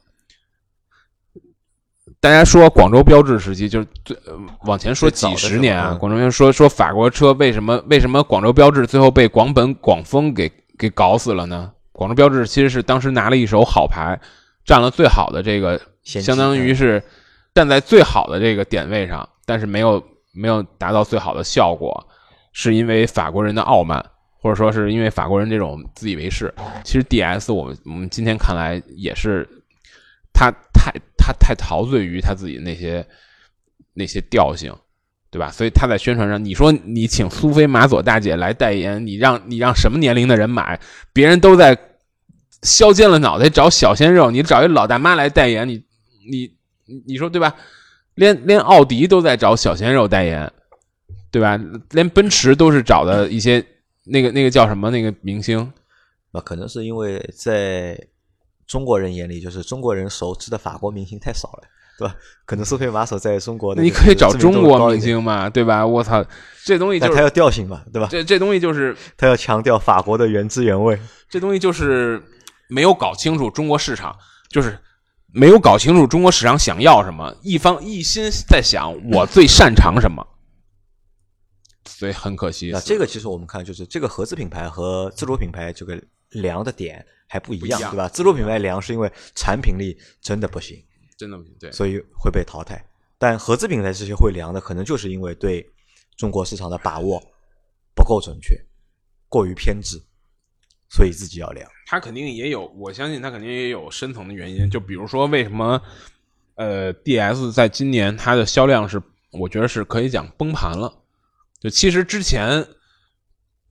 [2.20, 11.70] 大家说广州标志时期，就是最、呃往前说几十年啊，嗯广州人说说法国车为什么为什么广州标志最后被广本广丰给给搞死了呢？
[11.92, 14.18] 广州标志其实是当时拿了一手好牌，
[14.64, 17.02] 占了最好的这个，相当于是
[17.54, 20.02] 站在最好的这个点位上，但是没有
[20.32, 22.08] 没有达到最好的效果，
[22.52, 24.04] 是因为法国人的傲慢，
[24.40, 26.52] 或者说是因为法国人这种自以为是。
[26.82, 29.48] 其实 DS 我们我们今天看来也是，
[30.32, 30.92] 他太
[31.28, 33.06] 他太陶醉于他自己那些
[33.92, 34.74] 那些调性，
[35.30, 35.50] 对吧？
[35.50, 40.80] 所以他在宣传上，你说你请苏菲玛索大姐来代言，你让你让什么年龄的人买？
[41.12, 41.78] 别人都在
[42.62, 45.84] 削尖了脑袋找小鲜肉，你找一老大妈来代言，你
[46.30, 46.50] 你
[47.06, 47.54] 你说对吧？
[48.14, 50.50] 连连奥迪都在找小鲜肉代言，
[51.30, 51.60] 对吧？
[51.90, 53.62] 连奔驰都是找的一些
[54.04, 55.60] 那个那个叫什么那个明星，
[56.32, 58.00] 啊，可能是因为在
[58.68, 61.62] 中国人眼里，就是中国人熟知的法国明星太少了，
[61.98, 62.14] 对吧？
[62.44, 65.84] 可能苏菲玛索在中国的你可以找中国明星嘛，对吧？
[65.84, 66.24] 我操，
[66.64, 68.06] 这东西就是但他要调性嘛，对吧？
[68.10, 70.96] 这这东西就是他要强调法国的原汁原味。
[71.28, 72.22] 这东西就是
[72.68, 74.14] 没有搞清楚中国市场，
[74.50, 74.78] 就是
[75.32, 80.26] 没有搞清楚中国市场想要什么，一方一心在想我最擅长什么，
[81.86, 82.70] 所以很可惜。
[82.70, 85.98] 那这个其实我们看，就是这个合资品牌和自主品牌这个
[86.30, 88.08] 量的点还不一样，一样对吧？
[88.08, 90.82] 自主品牌凉是因为产品力真的不行，
[91.16, 92.84] 真的不行，对，所以会被淘汰。
[93.18, 95.64] 但合资品牌这些会凉的，可能就是因为对
[96.16, 97.22] 中国市场的把握
[97.94, 98.56] 不够准确，
[99.28, 100.00] 过于偏执，
[100.88, 101.68] 所以自己要凉。
[101.86, 104.70] 他肯定也有，我相信他肯定也有深层的原因。
[104.70, 105.82] 就比如说，为什么
[106.54, 111.02] 呃，DS 在今年它的销量是，我觉得是可以讲崩盘了。
[111.60, 112.64] 就其实之前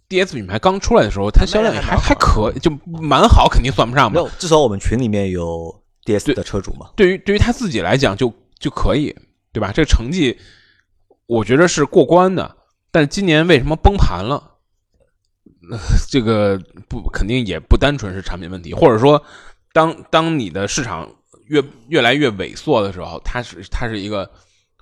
[0.09, 4.21] DS 品牌刚出来的时候，它销量也还还可以，就蛮好，肯定算不上吧。
[4.21, 5.73] 没有，至少我们群里面有
[6.05, 9.13] DS 的车主嘛，对于对于他自己来讲就就可以，
[9.51, 9.71] 对吧？
[9.73, 10.37] 这个成绩
[11.25, 12.55] 我觉得是过关的。
[12.89, 14.53] 但是今年为什么崩盘了？
[15.69, 15.77] 呃
[16.09, 19.21] 这个不肯定也不单纯是产品问题，或者说，
[19.73, 21.09] 当当你的市场
[21.47, 24.31] 越越来越萎缩的时候，它是它是一个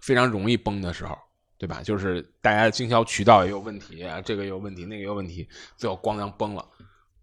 [0.01, 1.17] 非常容易崩的时候，
[1.57, 1.81] 对吧？
[1.83, 6.65] 就是大家的经销渠道也有问题啊，这个有问题，那个有问题，最后咣当崩了。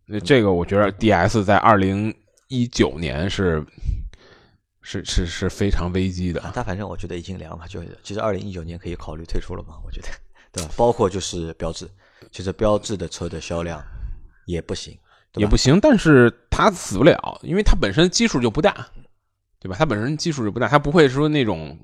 [0.07, 2.14] 那这个我觉得 DS 在二零
[2.49, 3.64] 一九年是
[4.81, 6.40] 是是是非常危机的。
[6.55, 10.09] 它反正我觉得已经凉了，就其实二零一九年可以考虑退出了嘛，我觉得，
[10.51, 10.71] 对吧？
[10.77, 11.88] 包括就是标志，
[12.31, 13.83] 其实标志的车的销量
[14.47, 14.99] 也不行，
[15.35, 18.88] 也不行，但是它死不了，因为它本身基数就不大，
[19.61, 19.77] 对吧？
[19.79, 21.79] 它本身基数就不大，它不会说那种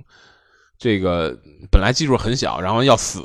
[0.79, 1.37] 这个
[1.71, 3.25] 本来基数很小，然后要死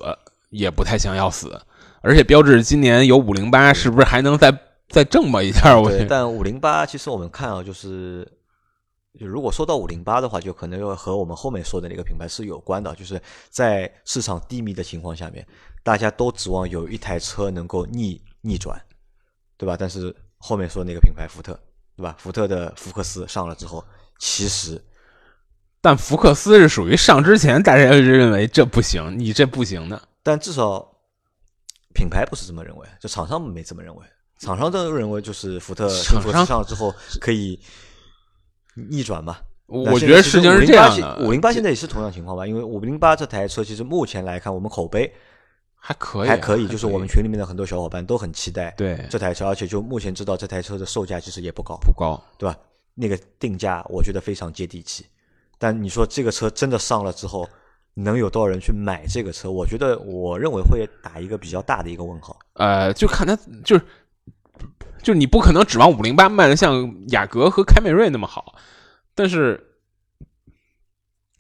[0.50, 1.62] 也不太想要死。
[2.02, 4.52] 而且标致今年有五零八，是不是还能再
[4.90, 5.80] 再挣吧一下？
[5.80, 8.30] 我觉，得但五零八其实我们看啊，就是
[9.18, 15.48] 就如果说到五零八的话，就可能又和我们后面说的那个品牌是有关的，就是在市场低迷的情况下面，
[15.82, 18.78] 大家都指望有一台车能够逆逆转，
[19.56, 19.78] 对吧？
[19.80, 21.58] 但是后面说那个品牌福特，
[21.96, 22.16] 对吧？
[22.20, 23.82] 福特的福克斯上了之后，
[24.20, 24.84] 其实
[25.84, 30.02] 但福克斯是属于上之前大家就认为这不行，你这不行的。
[30.24, 30.80] 但至少
[31.94, 34.02] 品牌不是这么认为，就厂商没这么认为。
[34.40, 36.22] 厂商都认为就是福特上
[36.58, 37.60] 了之后可以
[38.76, 39.38] 逆转嘛。
[39.66, 45.14] 我觉得事情是这样的，五零八现在也是同样情况吧，因为五零八这台车其实目前来看，我们口碑
[45.76, 52.22] 还可以，还可以，就是我们群里面的很多小伙伴都很期待对这台车，而且就目前知道这台车的售价其实也不高，不高。
[52.38, 52.58] 对吧？
[52.96, 55.06] 那个定价我觉得非常接地气。
[55.64, 57.48] 但你说这个车真的上了之后，
[57.94, 59.50] 能有多少人去买这个车？
[59.50, 62.38] 我觉得，我认为会打一个比较大的一个问号。
[62.56, 63.86] 呃，就看它就是，
[65.02, 68.56] 就是你不可能指望五零八卖的像雅阁和凯美瑞那么好，
[69.16, 69.58] 但是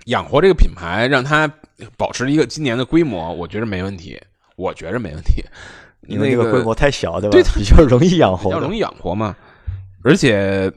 [0.05, 1.53] 养活这个品牌，让它
[1.97, 4.17] 保持一个今年的规模，我觉得没问题，
[4.55, 5.43] 我觉着没问题，
[6.07, 7.33] 因为那个规模太小，对吧？
[7.33, 9.35] 对比较容易养活，比较容易养活嘛，
[10.01, 10.71] 而且。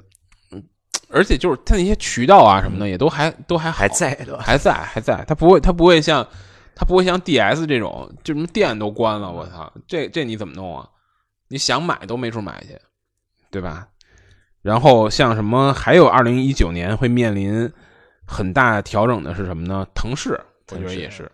[1.17, 4.11] 而且就是它那些渠道啊什么的也都还都还好还在？
[4.39, 6.27] 还在还在，它不会它不会像
[6.75, 10.87] 它不会像 DS 这种，就什么店都关了，我操，这这你怎么弄啊？
[11.49, 12.79] 你想买都没处买去，
[13.51, 13.89] 对吧？
[14.61, 17.73] 然后像什么还有二零一九年会面临
[18.27, 19.87] 很大调整的是什么呢？
[19.95, 20.39] 腾势，
[20.73, 21.31] 我觉得也是。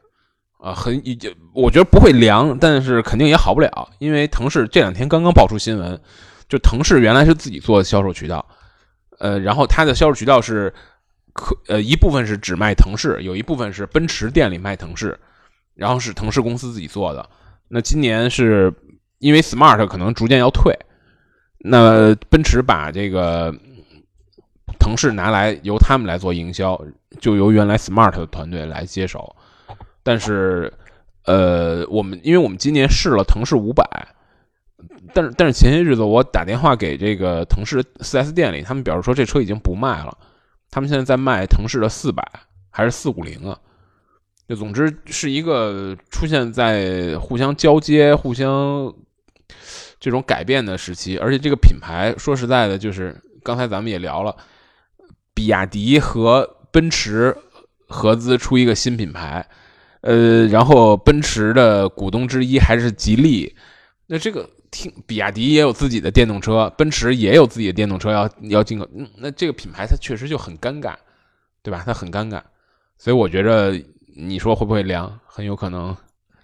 [0.59, 6.01] 啊，很已经，我觉得不会凉，但是肯定也好不了，因为腾势这两天刚刚爆出新闻，
[6.49, 8.47] 就腾势原来是自己做销售渠道，
[9.23, 10.75] 呃，然后它的销售渠道是
[11.33, 15.17] 可呃一部分是只卖腾势，有一部分是奔驰店里卖腾势，
[15.77, 17.31] 然后是腾势公司自己做的。
[17.69, 18.75] 那今年是
[19.19, 20.77] 因为 Smart 可能逐渐要退，
[21.59, 23.55] 那奔驰把这个
[24.81, 26.85] 腾势拿来由他们来做营销，
[27.21, 29.37] 就由原来 Smart 的团队来接手。
[30.03, 30.73] 但是，
[31.27, 33.85] 呃，我们因为我们今年试了腾势五百，
[35.15, 40.17] 但是但是前些日子我打电话给这个腾势 4S 店里，他们表示说这车已经不卖了，
[40.71, 42.23] 他们现在在卖腾势的四百
[42.71, 43.59] 还是四五零啊？
[44.49, 48.93] 就总之是一个出现在互相交接、互相
[50.01, 54.37] 这种改变的时期，而且这个品牌说实在的，就是刚才咱们也聊了，
[55.33, 57.37] 比亚迪和奔驰
[57.87, 59.47] 合资出一个新品牌。
[60.01, 63.55] 呃，然后奔驰的股东之一还是吉利，
[64.09, 70.97] 那这个听比亚迪也有自己的电动车，奔驰也有自己的电动车要要进口，那这个品牌它确实就很尴尬，
[71.63, 71.85] 对吧？
[71.87, 72.43] 它很尴尬，
[72.99, 73.81] 所以我觉着
[74.17, 75.21] 你说会不会凉？
[75.27, 75.97] 很有可能，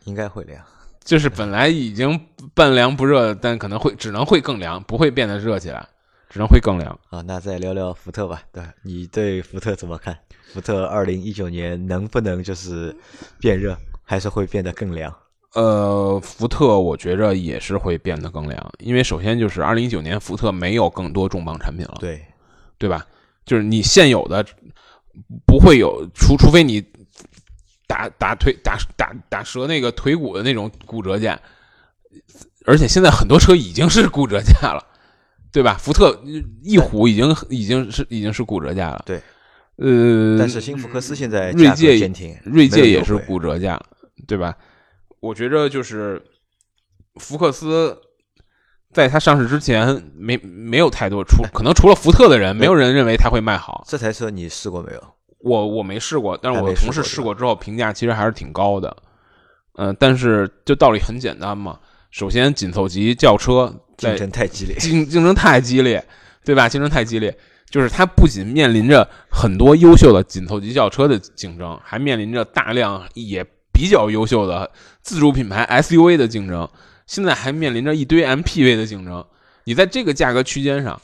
[0.05, 0.62] 应该会凉，
[1.03, 2.21] 就是本来已经
[2.55, 5.88] 半凉不热，但可能会只能会更凉，不会变得热起来，
[6.29, 7.23] 只能会更凉啊。
[7.23, 10.17] 那再聊聊福特吧，对你对福特怎么看？
[10.53, 12.95] 福特二零一九年能不能就是
[13.41, 15.14] 变热，还是会变得更凉？
[15.54, 22.22] 呃，福特我觉着也是会变得更凉，因为首先就是二零一九年福特没有更多重磅产品了，对
[22.76, 23.06] 对吧？
[23.44, 24.44] 就是你现有的
[25.46, 26.84] 不会有，除除非你
[27.87, 31.40] 打打腿打打打折那个腿骨的那种骨折价，
[32.66, 34.84] 而且现在很多车已经是骨折价了，
[35.50, 35.78] 对吧？
[35.80, 36.22] 福特
[36.62, 39.20] 翼虎已经已经是已经是骨折价了，对。
[39.76, 43.80] 呃，但是新福克斯现在锐界坚挺，锐界也是骨折价，
[44.26, 44.54] 对吧？
[45.20, 46.22] 我觉着就是
[47.16, 47.98] 福克斯
[48.92, 53.85] 在它上市之前没没有太多出，可能除了福特的人，没有人认为它会卖好。
[53.87, 55.02] 这台车你试过没有？
[55.40, 58.96] 我我没试过，但是我同事试过之后评价其实还是挺高的。
[59.74, 61.78] 嗯，但是就道理很简单嘛。
[62.11, 66.04] 首先紧凑级轿车竞争太激烈，竞竞争太激烈，
[66.44, 66.68] 对吧？
[66.68, 67.37] 竞争太激烈。
[67.70, 74.68] 就是它不仅面临着很多优秀的紧凑级轿车的竞争，还面临着大量也比较优秀的
[75.09, 76.68] 自主品牌 SUV 的竞争，
[77.07, 79.25] 现在还面临着一堆 MPV 的竞争。
[79.64, 81.01] 你在这个价格区间上，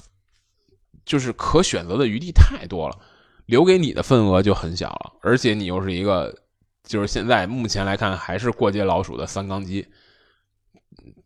[1.07, 2.99] 就是可选择的余地太多了，
[3.47, 5.15] 留给你的份额就很小了。
[5.23, 6.37] 而且你又是一个，
[6.87, 9.87] 就是现在目前来看还是过街老鼠的三缸机。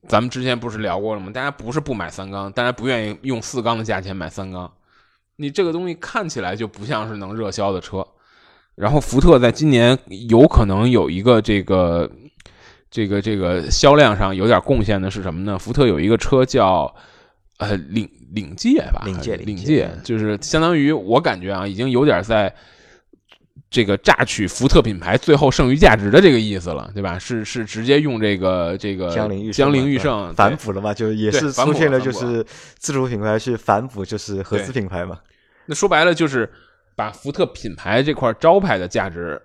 [0.06, 1.32] 咱们之前不是聊过了吗？
[1.32, 4.72] 大家不是不买三缸，大家不愿意用四缸的价钱买三缸。
[5.34, 8.06] 你这个东西看起来就不像是能热销的车，
[8.76, 12.08] 然后福特在今年有可能有一个这个
[12.90, 15.58] 这个这个销量上有点贡献的是什么呢？
[15.58, 16.94] 福特有一个车叫
[17.58, 22.54] 呃领领界吧，领界领界，就是相当于我感觉啊，已经有点在
[23.70, 27.18] 这个榨取福特品牌最后剩余价值的这个意思了，对吧？
[27.18, 30.94] 是是直接用这个这个江铃江铃驭胜反哺了嘛？
[30.94, 32.42] 就也是出现了就是
[32.78, 35.18] 自主品牌去反哺就是合资品牌嘛。
[35.66, 36.50] 那说白了就是
[36.96, 39.38] 把福特品牌这块招牌的价值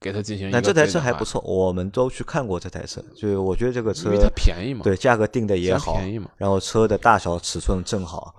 [0.00, 0.50] 给它进行。
[0.50, 8.34] 那这台车还不错，我们都去看过这台车，就是我觉得这个车因为它便宜嘛，对，价格定的也好，便宜嘛，然后车的大小尺寸正好。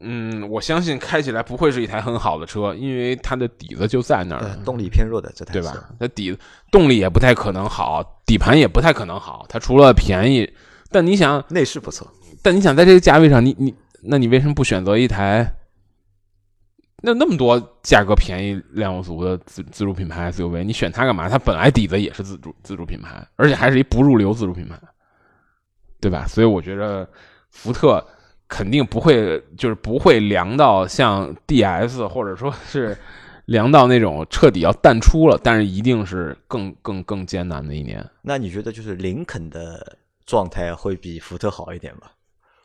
[0.00, 5.88] 嗯，我相信开起来不会是一台很好的车，因为它的底子就在那儿，动力偏弱的这台车，对吧？
[6.00, 6.36] 它底
[6.70, 9.46] 动力也不太可能好，底盘也不太可能好。
[9.48, 10.50] 它除了便宜，
[10.90, 12.06] 但你想内饰不错，
[12.42, 13.72] 但你想在这个价位上，你你
[14.02, 15.54] 那你为什么不选择一台？
[17.06, 21.28] 那那么多价格便宜、量又足的自自主品牌 SUV，你选它干嘛？
[21.28, 24.80] 它本来底子也是自主自主品牌，而且还是一不入流自主品牌，
[26.00, 26.26] 对吧？
[26.26, 27.06] 所以我觉得
[27.50, 28.02] 福特
[28.48, 32.96] 肯定不会，就是不会凉到像 DS，或者说是
[33.44, 38.02] 凉到那种彻底要淡出了，但是一定是更更更艰难的一年。
[38.22, 42.08] 那你觉得就是林肯的状态会比福特好一点吗？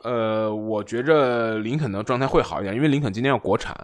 [0.06, 3.76] 呃，我觉着林肯的状态会好一点，因为林肯今年要国产。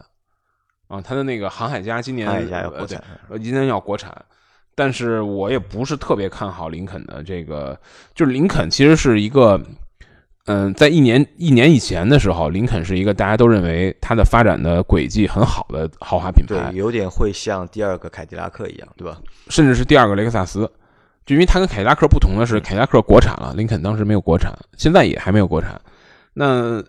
[0.87, 4.15] 啊，他的那个航海家今年要国产，呃，今年要国产，
[4.75, 7.79] 但是我也不是特别看好林肯的这个，
[8.13, 9.59] 就是林肯其实是一个，
[10.45, 19.19] 嗯，在一年一年以前的时候，林肯是一个大家都认为它的发展的轨迹很好的豪华品牌，对，有点会像第二个凯迪拉克一样，对吧？
[19.49, 20.71] 甚至是第二个雷克萨斯。
[21.25, 25.81] 就因为它跟凯迪拉克不同的是，凯迪拉克国产了，林肯当时没有国产，现在也还没有国产。
[26.35, 26.83] 那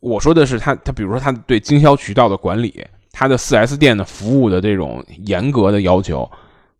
[0.00, 2.84] 我说的是它，它比如说它对经销渠道的管理，
[3.16, 6.28] 它的 4S 店的服务的这种严格的要求，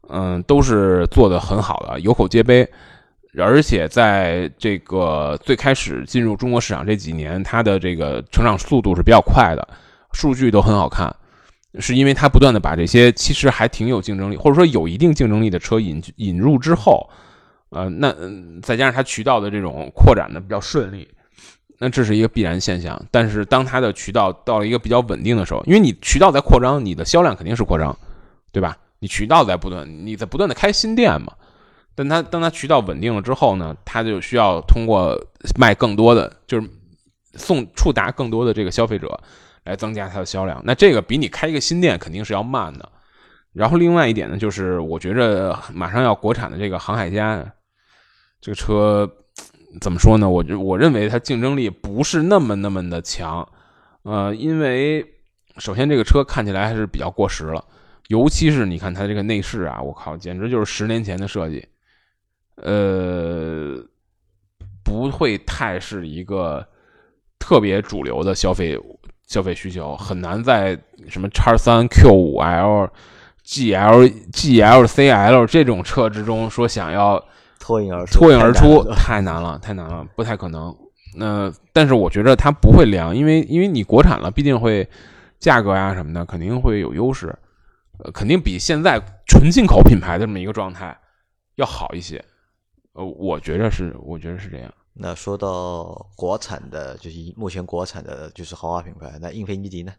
[0.09, 2.69] 嗯，都是做的很好的，有口皆碑。
[3.37, 9.69] 而且在这个最开始进入中国市场这几年，它的这个成长速度是比较快的，
[10.13, 11.15] 数据都很好看，
[11.81, 17.09] 是因为它不断的把这些其实还挺有竞争力，或者说有一定竞争力的车引引入之后，
[17.71, 18.15] 呃，那
[18.63, 21.09] 再加上它渠道的这种扩展的比较顺利，
[21.79, 23.01] 那这是一个必然现象。
[23.11, 27.97] 但是当它的渠道到了一个比较稳定的时候，因为你渠道在扩张，你的销量肯定是扩张，
[28.53, 28.77] 对吧？
[29.01, 31.33] 你渠道在不断，你在不断的开新店嘛。
[31.95, 35.17] 但它当它渠道稳定了之后呢，它就需要通过
[35.59, 36.69] 卖更多的，就是
[37.35, 39.21] 送触达更多的这个消费者，
[39.65, 40.61] 来增加它的销量。
[40.65, 42.89] 那这个比你开一个新店肯定是要慢的。
[43.53, 47.45] 然后另外一点呢，就是我觉着马上要国产的这个航海家，
[48.41, 49.09] 这个车
[49.81, 50.29] 怎么说呢？
[50.29, 53.47] 我我认为它竞争力不是那么那么的强。
[54.03, 55.05] 呃，因为
[55.57, 57.65] 首先这个车看起来还是比较过时了，
[58.09, 61.67] 尤其是你看它这个内饰啊，我靠，简直就是十年前的设计。
[62.57, 63.83] 呃，
[64.85, 66.65] 不会太是一个
[67.39, 68.79] 特别主流的消费
[69.27, 72.89] 消费需求，很难在什么叉三 Q 五 L、
[73.43, 77.25] G L、G L C L 这种车之中说想要
[77.65, 80.77] 脱颖而出，脱颖而出 太难了，太难了，不太可能。
[81.17, 84.87] 那但是我觉得它不会凉，因为因为你国产了，必定会
[85.41, 87.35] 价格呀什么的肯定会有优势，
[88.01, 90.95] 呃，肯定比现在纯进口品牌的这么一个状态
[91.55, 92.23] 要好一些。
[92.93, 94.71] 呃，我觉着是，我觉得是这样。
[94.93, 99.93] 那说到国产的，就是目前国产的就是豪华品牌，那英菲尼迪呢？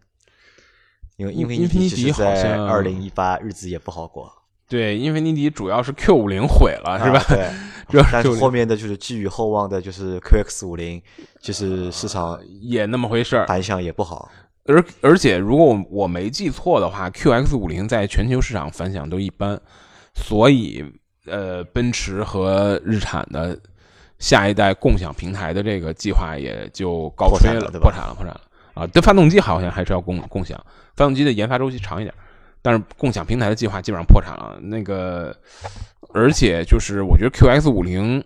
[1.17, 4.31] 因为英菲尼迪其实在二零一八日子也不好过。
[4.67, 7.23] 对，英菲尼迪主要是 Q 五零毁了，是吧？
[7.29, 7.49] 对，
[7.89, 11.01] 主要但是后面的就是寄予厚望的，就是 QX 五零，
[11.41, 14.31] 就是市场也那么回事儿，反响也不好。
[14.65, 19.59] 而而且，如果我我没记错的话，QX 五零在全球市场反响都一般，
[20.15, 20.83] 所以。
[21.27, 23.57] 呃，奔驰和日产的
[24.19, 28.41] 下一代共享平台的这个计划也就告吹了，破产了，破产了
[28.75, 28.85] 啊！
[28.93, 30.55] 这发动机好像还是要共共享，
[30.95, 32.13] 发动机的研发周期长一点，
[32.65, 34.59] 但是共享平台的计划基本上破产了。
[34.59, 35.37] 那个，
[36.11, 38.23] 而且就是我觉得 QX 五零，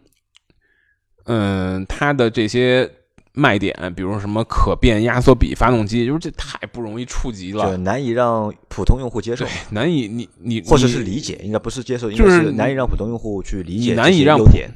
[1.26, 2.90] 嗯，它的这些。
[3.32, 14.70] 卖点，比如什么可变压缩比发动机，就是这太不容易触及了，就难以让普通用户接受，对，难以你你或者是理解，应该不是接受，就是难以让普通用户去理解，难以让优点，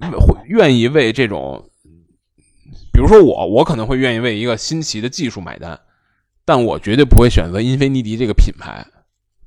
[0.00, 1.62] 会愿意为这种，
[2.92, 5.78] 比如说我，我可能会愿意为一个新奇的技术买单，
[6.50, 8.84] 但我绝对不会选择英菲尼迪这个品牌，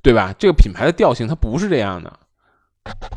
[0.01, 0.33] 对吧？
[0.39, 2.17] 这个品牌的调性它不是这样的，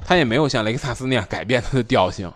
[0.05, 2.29] 它也没有像雷克萨斯那样改变它的调性。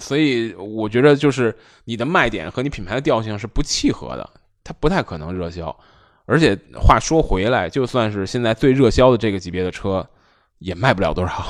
[0.00, 4.28] 所以我觉得，就是你的卖点和你品牌的调性是不契合的，
[4.64, 5.72] 它不太可能热销。
[6.26, 10.04] 而且话说回来，就算是现在最热销的这个级别的车，
[10.58, 11.44] 也卖不了多少，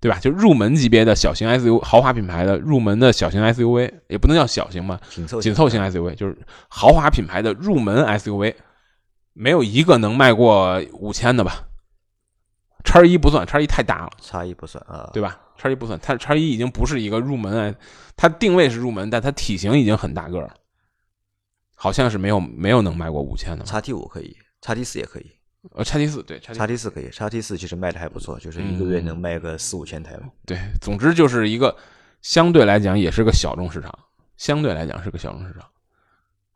[0.00, 0.18] 对吧？
[0.18, 8.54] 就入门级别的小型 SUV，豪华品牌的入门的小型 SUV，也不能叫小型吧，紧凑紧凑型 SUV，就是豪华品牌的入门 SUV，
[9.34, 11.66] 没有一个能卖过五千的吧？
[12.82, 15.38] 叉一不算，叉一太大了，叉一不算啊，对吧？
[15.58, 17.76] 叉一不算，它叉一已经不是一个入门，
[18.16, 20.54] 它定位是入门，但它体型已经很大个了，
[21.74, 23.66] 好像是没有没有能卖过五千的。
[23.66, 25.30] 叉 T 五可以，叉 T 四也可以。
[25.74, 30.26] 呃，叉 T 四对，叉 T 四可以，叉 T 四其实卖的还不错，就是一个月能卖个四五千台吧。
[30.46, 31.76] 对，总之就是一个
[32.22, 33.92] 相对来讲也是个小众市场，
[34.36, 35.68] 相对来讲是个小众市场，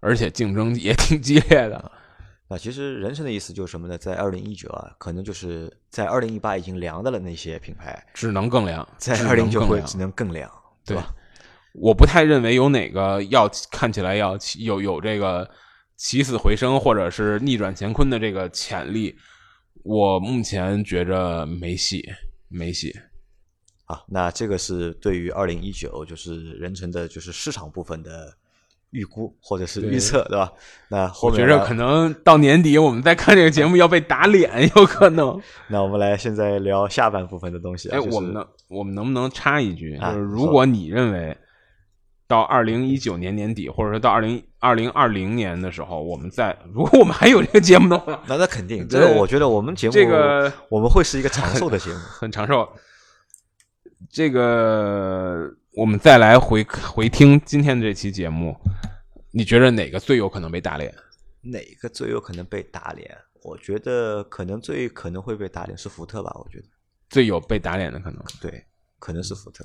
[0.00, 1.76] 而且竞争也挺激烈的。
[2.48, 3.96] 啊，其实人生的意思就是什么呢？
[3.96, 10.50] 在二零一九啊，可能就是在二零一八已经凉的了那些品牌，只能更凉，在二零九会只能更凉，
[10.84, 11.14] 对吧？
[11.72, 15.50] 我不太认为有哪个要看起来要有有这个
[16.04, 19.16] 起死回生或者是逆转乾坤的这个潜力，
[19.82, 22.06] 我目前觉着没戏，
[22.48, 22.94] 没戏。
[23.86, 28.36] 啊，那这个是对于二零一九就是人成的就是市场部分的。
[28.90, 30.52] 预估或者是预测，对吧？
[30.88, 35.36] 那我觉着可能到年底我们再看这个节目要被打脸，有可能。
[35.66, 37.88] 那我们来现在聊下半部分的东西。
[37.88, 39.98] 哎，我们能我们能不能插一句？
[39.98, 41.36] 就是如果你认为
[42.34, 48.88] 到二零一九年年底，或者说到二零二零二零年的时候，我们在 如果我们还有这个节目的话，那那肯定。
[48.88, 52.68] 这个我觉得我们节目这个我们会是一个长寿的节目，很长寿。
[54.10, 58.56] 这个我们再来回回听今天的这期节目，
[59.30, 60.92] 你觉得哪个最有可能被打脸？
[61.40, 63.16] 哪个最有可能被打脸？
[63.44, 66.34] 我觉得可能最可能会被打脸是福特吧。
[66.42, 66.64] 我觉得
[67.10, 68.64] 最有被打脸的可能，对，
[68.98, 69.64] 可能是福特。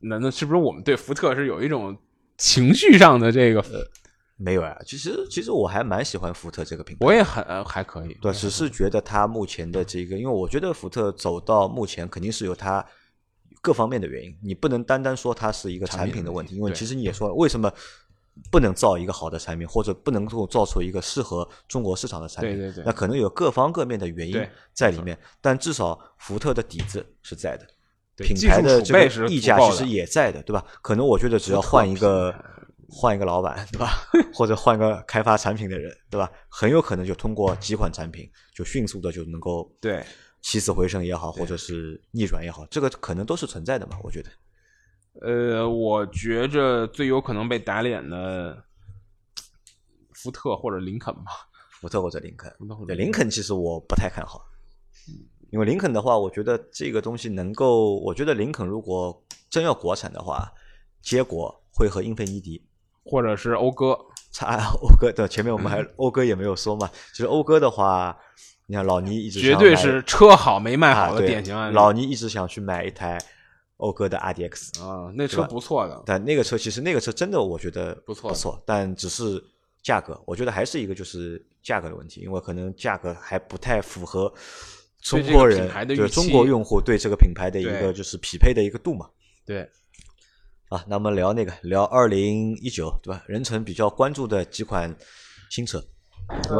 [0.00, 1.96] 难道是不是我们对福特是有一种
[2.36, 3.64] 情绪上的这个？
[4.36, 8.14] 没有啊，其实其实我还蛮喜欢福特这个品牌，我也很还可以。
[8.20, 12.84] 对，只是觉得它目前的这个，因为我觉得福特走到目前肯定是有它
[13.62, 17.72] 各方面的原因，你不能单单说它是一个产品的问题，因为其实你也说了，为什么
[18.50, 22.58] 不能造一个好的产品，或者不能够造出一个适合中国市场的产品？
[22.58, 27.64] 对对对，那可能有各方各面的原因在里面，但至少福特的底子是在的，
[28.16, 30.64] 品牌的这个溢价其实也在的，对吧？
[30.82, 32.34] 可能我觉得只要换一个。
[32.96, 33.88] 换一个老板，对吧？
[34.32, 36.30] 或者换个开发产品的人，对吧？
[36.48, 40.04] 很有可能就通过几款产品，就迅速的就能够对
[40.42, 43.98] 起死回生也好，或者是逆转也好，这个可能都是存在的嘛？
[44.04, 44.30] 我觉得。
[45.22, 48.62] 呃，我觉着最有可能被打脸的，
[50.12, 51.48] 福特或者林肯吧。
[51.80, 52.54] 福特或者林肯，
[52.86, 54.40] 对林肯其实我不太看好，
[55.54, 60.52] 因为林肯的话，我觉得这个东西能够，我觉得林肯如果真要国产的话，
[61.00, 62.60] 结果会和英菲尼迪。
[63.04, 63.96] 或者是讴歌，
[64.34, 66.90] 差讴歌对，前面我们还 讴歌也没有说嘛。
[67.12, 68.18] 其实讴歌的话，
[68.66, 71.74] 你看老倪一直绝对是车好没卖好的典型案例。
[71.76, 73.16] 老倪一直想去买一台
[73.76, 76.02] 讴歌的 RDX 啊，那车不错的。
[76.04, 79.40] 但那个车其实那个车真的我觉得不错不错，但只是
[79.84, 84.32] 价格，我觉得还是一个就是价格的问题，因为可能价格还不太符合
[85.04, 89.06] 中国人对中国用户对这个品牌的一个就是匹配的一个度嘛。
[89.46, 89.68] 对。
[90.70, 93.22] 啊，那么聊那个聊二零一九对吧？
[93.28, 94.92] 任成比较关注的几款
[95.50, 95.84] 新车，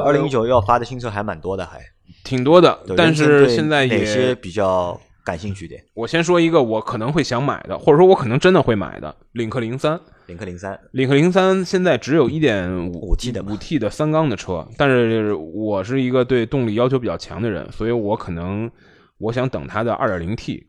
[0.04, 1.80] 二零一九要发的新车还蛮多的，还
[2.22, 2.78] 挺多的。
[2.96, 5.82] 但是现在哪些比较感兴趣点？
[5.94, 9.98] 我先说一个我可能会想买的，或者说我可能真的会买的，领克零三。
[10.26, 18.70] 领克零三，领克零三现在只有一点五 T 的五 T 的三缸的车，但是我是一个对动力要求比较强的人，所以我可能
[19.18, 20.66] 我想等它的二点零 T。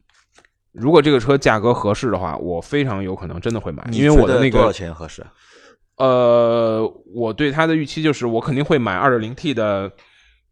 [0.74, 5.26] 如果这个车价格合适的话，我非常有可能真的会买，因为我的那个多少钱合适？
[5.97, 9.89] 呃，我对它的预期就是我肯定会买二点零 T 的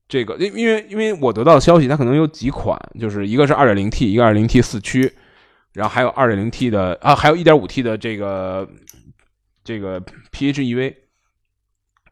[0.08, 5.12] 这个，因因为因为我得到的消息，它可能有几款，就是一个是二点零 T，一个二点零 T 四驱，
[5.74, 8.66] 然后还有二点零 T 的啊，还有一点五 T 的这个
[9.64, 10.02] 这个
[10.32, 10.96] PHEV，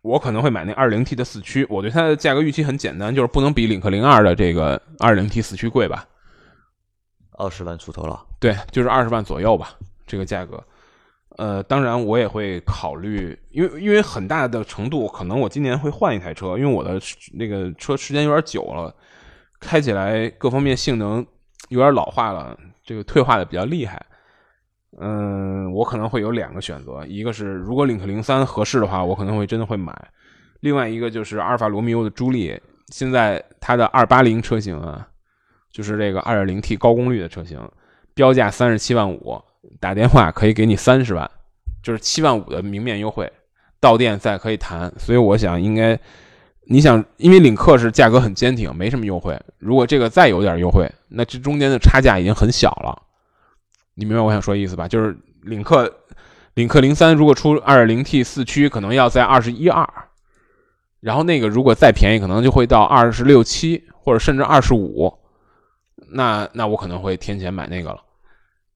[0.02, 1.66] 我可能会买那 2.0T 的四驱。
[1.70, 6.08] 我对它的价格预期很简单，就是不能比领克零二的这个 2.0T 四驱贵吧。
[7.38, 9.76] 二十万出头了，对，就是二十万左右吧，
[10.06, 10.64] 这个价格。
[11.38, 17.00] 呃，当然我也会考虑，因为因为很大的程度，可能我今年会换一台车，因为我的
[17.34, 18.94] 那个车时间有点久了，
[19.60, 21.26] 开起来各方面性能
[21.70, 24.06] 有点老化了，这个退化的比较厉害。
[25.00, 29.94] 嗯，我可能会有两个选择，一个是如果领克零三合适的话，我可能会真的会买；
[30.60, 35.08] 另外一个就是阿尔法罗密欧的朱丽，现在它的二八零车型啊。
[35.72, 37.58] 就是这个 2.0T 高功率的车型，
[38.14, 39.42] 标价三十七万五，
[39.80, 41.32] 打电话可以给你三十万，
[41.82, 43.32] 就是七万五的明面优惠，
[43.80, 44.92] 到店再可以谈。
[45.00, 45.98] 所以我想应该，
[46.66, 49.40] 你想，因为领克是价格很坚挺，没什么优惠。
[49.60, 53.02] 如果这个再有点优惠，那这中间的差价已经很小了。
[53.96, 54.88] 你明白我想说的意思吧？
[54.88, 55.94] 就是领克，
[56.54, 59.88] 领克零三如果出 2.0T 四驱，可能要在二十一二，
[61.00, 65.14] 然后那个如果再便宜，可能就会到二十六七，或者甚至二十五。
[66.14, 68.02] 那那我可能会添钱买那个了，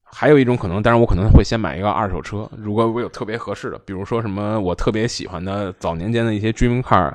[0.04, 7.14] 还有一种可能，当然我可能会先买一个二手车，如果我有特别合适的，比如说什么我特别喜欢的早年间的一些 dream car，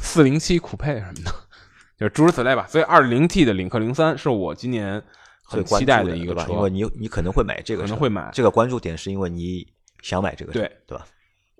[0.00, 1.34] 四零七酷配什么的，
[1.98, 2.64] 就诸如此类吧。
[2.68, 5.02] 所以二零 T 的领克零三是我今年
[5.48, 9.66] 很期待的一个车，因为你你可能会买这个，可能会买这个关注点是因为你
[10.02, 11.06] 想买这个，对对吧？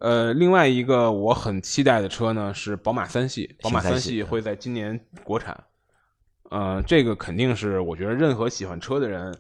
[0.01, 5.65] 呃，另外一个我很期待的车呢是宝马三系，宝马三系会在今年国产。
[6.51, 9.37] 呃，这个肯定是，我觉得任何喜欢车的人，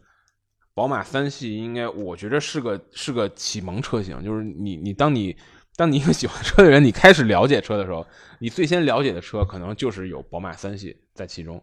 [0.74, 4.22] 宝马三系应该，我觉得是个是个启蒙车型。
[4.24, 5.36] 就是你你当你
[5.76, 8.06] 当你一个喜欢车的人，你开始了解车的时候，
[8.40, 11.62] 你最先了解的车可能就是有宝马三系在其中，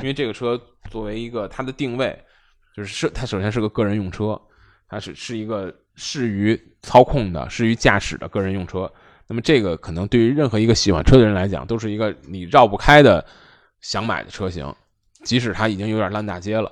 [0.00, 2.18] 因为这个车作为一个它的定位，
[2.76, 4.40] 就是是它首先是个个人用车，
[4.88, 8.90] 它是是一个适于操控的、适于驾驶的个人用车。
[9.26, 13.24] 那么这个可能对于任何一个喜欢车的人来讲，都是一个你绕不开的
[13.80, 14.74] 想买的车型。
[15.22, 16.70] 即使它已经有点烂大街了，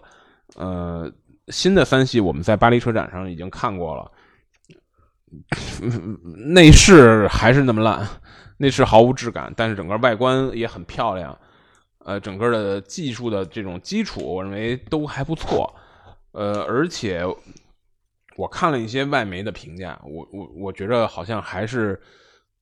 [0.56, 1.10] 呃，
[1.48, 4.12] 新的三系我们在巴黎车展上已经看过了，
[6.52, 8.06] 内饰还是那么烂，
[8.58, 11.38] 内饰毫无质感，但是整个外观也很漂亮，
[12.04, 15.72] 呃，整个的技术的这种基础，我认为都还不错，
[16.32, 17.22] 呃，而且
[18.36, 22.00] 我看了一些外媒的评价，我我我觉得好像还是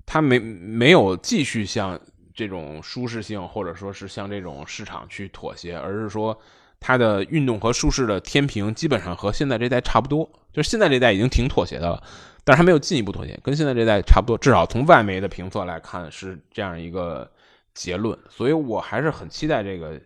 [0.05, 1.99] 它没没有继续向
[2.35, 6.39] 这种舒适性或者说是向这种市场去妥协，而是说
[6.79, 12.03] 它的运动和舒适的天平基本上和现在这代差不多，就是现在这代已经挺妥协的了，
[12.43, 17.31] 但是还没有进一步妥协，跟现在这代差不多，至少从外媒的评测来看是这样一个
[17.75, 20.01] 结论，所以我还是很期待这个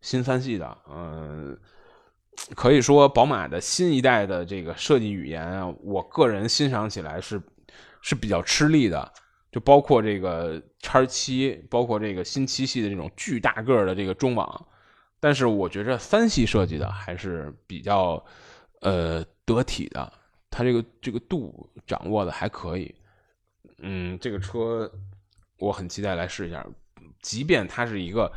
[0.00, 1.58] 新三系的，嗯。
[2.54, 7.40] 可以说，宝马的新一代的这个设计语言啊，我个人欣赏起来是
[8.02, 9.10] 是比较吃力的。
[9.50, 14.66] 就包括这个叉七，包括这个新七系的这种巨大个的这个中网，
[15.18, 18.22] 但是我觉着三系设计的还是比较
[18.82, 20.12] 呃得体的，
[20.50, 22.94] 它这个这个度掌握的还可以。
[23.78, 24.92] 嗯，这个车
[25.58, 26.66] 我很期待来试一下，
[27.20, 28.32] 即便它是一个。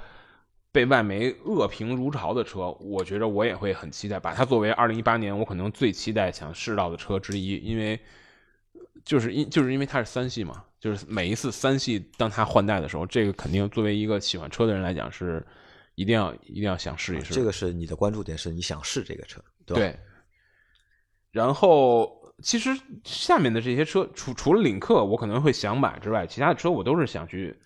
[0.71, 7.99] 被外媒恶评如潮的车，我觉着我也会很期待，把它作为二零一八年我可能最期待想试到的车之一，因为
[9.03, 15.43] 就是因就是因为它是三系嘛，就是每一次三系当它换代的时候，这个肯定作为一个喜欢车的人来讲是
[15.95, 17.33] 一定要一定要想试一试。
[17.33, 19.79] 这个是你的关注点，是你想试这个车，对吧？
[19.81, 19.99] 对。
[21.31, 22.69] 然后其实
[23.03, 27.59] 下面的这些车，除除了领克我可能会想买之外，其他的车我都是想去。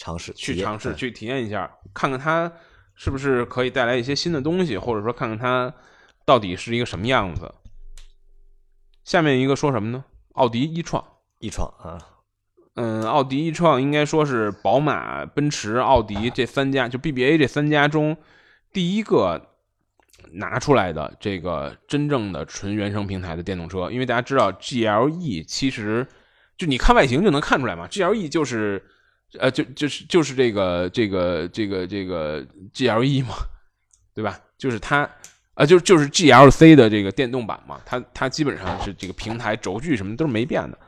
[0.00, 2.50] 尝试去尝试去体验一下，看看它
[2.94, 5.70] 是不是可以带来一些新的东西，或者说看看它
[6.24, 7.54] 到底是一个什么样子。
[9.04, 10.02] 下面一个说什么呢？
[10.32, 11.04] 奥迪一创，
[11.40, 11.98] 一创啊，
[12.76, 18.16] 嗯，奥迪一创应该说是宝马、奔驰、奥迪这三家，就 BBA 这三家中
[18.72, 19.50] 第一个
[20.32, 23.90] 拿出来的这个真正的纯原生平台的电动车。
[23.90, 26.06] 因为大家知道 GLE 其实
[26.56, 28.82] 就你看外形就能看出来嘛，GLE 就是。
[29.38, 33.36] 呃，就就是就是这个这个这个这个 G L E 嘛，
[34.14, 34.40] 对吧？
[34.58, 35.08] 就是它，
[35.54, 40.78] 啊，就就是 G L C 的这个电动版嘛，它它基本上是这个平台轴距什么都是没变的，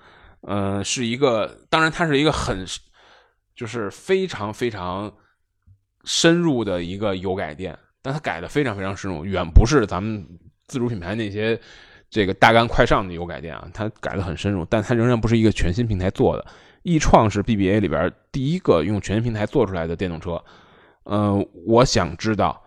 [0.40, 2.66] 呃，是一个，当然它是一个很，
[3.55, 5.12] 就是非常非常
[6.05, 10.26] 深入的一个油改电，但它改的非常非常深入，远不是咱们
[10.66, 11.59] 自主品牌那些
[12.11, 16.45] 这个大干快上的油改电啊，它改的很深入，但它仍然不是一个全新平台做的。
[16.83, 20.43] 易创是 BBA 里边第一个用全平台做出来的电动车，
[21.05, 22.62] 嗯，我想知道，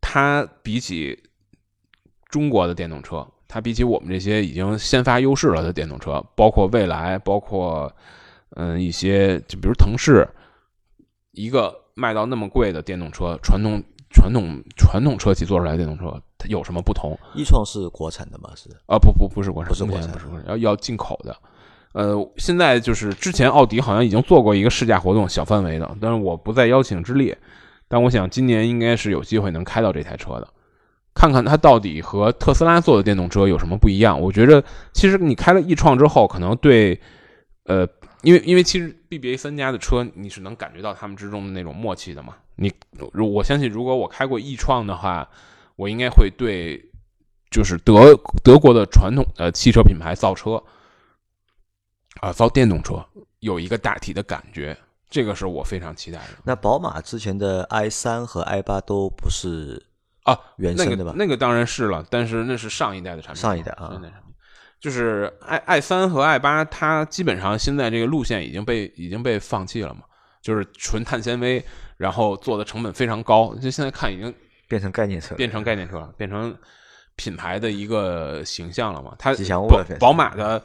[0.00, 1.22] 它比起
[2.28, 7.90] 中国的电动车，它比起我们这些已经先发优势了的电动车，包括蔚来，包括
[8.56, 10.28] 嗯一些，就比如腾势，
[11.30, 17.18] 一个卖到那么贵的电动车，传统传统传统车企做出来的电动车，它有什么不同？
[17.34, 18.50] 易创是国产的吗？
[18.54, 21.34] 是啊，不不不是国产，不是国产，不是国产，要要进口的。
[21.92, 27.36] 呃，现在就是之前奥迪好像已经做过一个试驾活动，小范围的，但是我不在邀请之列。
[27.86, 30.48] 但我想今年应该是有机会能开到这台车的，
[31.12, 34.18] 看看它到底和特斯拉做的电动车有什么不一样。
[34.18, 34.64] 我觉得
[34.94, 36.98] 其实你开了易创之后，可能对，
[37.64, 37.86] 呃，
[38.22, 42.34] 因为因为其实 BBA 三家的车你是能感觉到他们之中的那种默契的嘛。
[42.56, 42.72] 你
[43.12, 45.28] 如我相信，如果我开过易创的话，
[45.76, 46.82] 我应该会对
[47.50, 50.62] 就是德德国的传统的汽车品牌造车。
[52.22, 53.04] 啊，造电动车
[53.40, 54.76] 有一个大体的感觉，
[55.10, 56.28] 这个是我非常期待的。
[56.44, 59.84] 那宝马之前的 i 三和 i 八都不是
[60.22, 61.12] 啊原生的吧？
[61.16, 63.42] 那个当然是了，但是那是上一代的产品。
[63.42, 64.00] 上一代啊，
[64.78, 70.02] 就是 i i 三和 i 八，它基本上现在这个路线已经被已经被放弃了嘛，
[70.40, 71.64] 就是纯碳纤维，
[71.96, 74.32] 然后做的成本非常高，就现在看已经
[74.68, 76.56] 变成概念车，变成概念车了，变成
[77.16, 79.12] 品牌的一个形象了嘛。
[79.18, 79.68] 它吉祥物
[79.98, 80.62] 宝马的。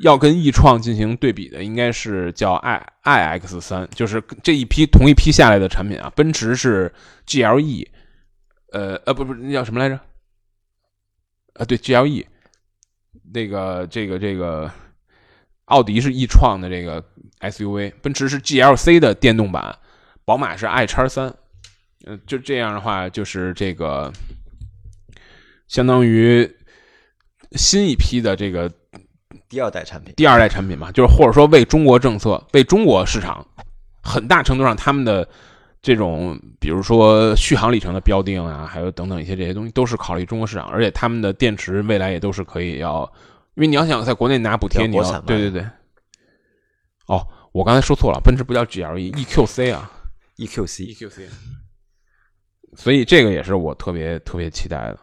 [0.00, 6.12] 要跟易创进行对比的，应该是叫 i i x 三，就是这一批同一批下来的产品啊。
[6.14, 6.92] 奔驰是
[7.24, 7.88] G L E，
[8.72, 9.98] 呃呃，不不，那叫什么来着？
[11.54, 12.26] 啊，对，G L E。
[13.32, 14.70] 那个这个这个，
[15.64, 17.02] 奥迪是易创的这个
[17.38, 19.78] S U V，奔驰是 G L C 的电动版，
[20.26, 21.34] 宝马是 i 叉三。
[22.04, 24.12] 嗯，就这样的话，就是这个
[25.68, 26.54] 相当于
[27.52, 28.70] 新一批的这个。
[29.48, 33.46] 第二代产品，第二代产品嘛，就是或者说为中国政策、为中国市场，
[34.02, 35.28] 很大程度上他们的
[35.80, 43.02] 这种，比如说续航里程的标定啊，还有等等一些这些东西，都是考虑中国市场，而且他们的电池未来也都是可以要，
[43.54, 45.64] 因为你要想在国内拿补贴，你要对对对。
[47.06, 49.90] 哦，我刚才说错了，奔驰不叫 GLE，EQC 啊
[50.38, 51.28] ，EQC，EQC。
[52.74, 54.98] 所以这个也是我特别特别期待的。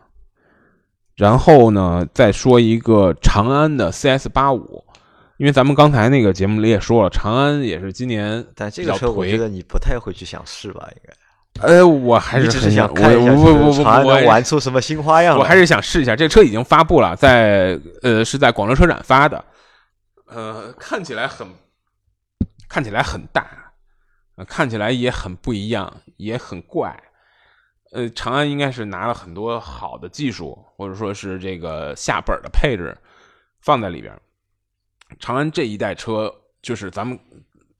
[1.23, 4.83] 然后呢，再说一个长安的 CS 八五，
[5.37, 10.85] 因为咱们刚才那个节目里也说了，长安也是今年，但这个车我觉得你不太会去想试吧？
[10.93, 15.39] 应该呃，我还是想看一下，我不不不不，长安玩出什么新花样来？
[15.39, 19.45] 我还是想试一下，这个车已经发布了，在呃是在广州车展发的，
[20.27, 21.47] 呃，看起来很
[22.67, 23.47] 看起来很大，
[24.35, 26.93] 呃看起来也很不一样，也很怪。
[27.93, 32.97] 呃，长安应该是拿了很多好的技术，或者说是这个下本的配置
[33.61, 34.11] 放在里边。
[35.19, 37.19] 长安这一代车，就是咱们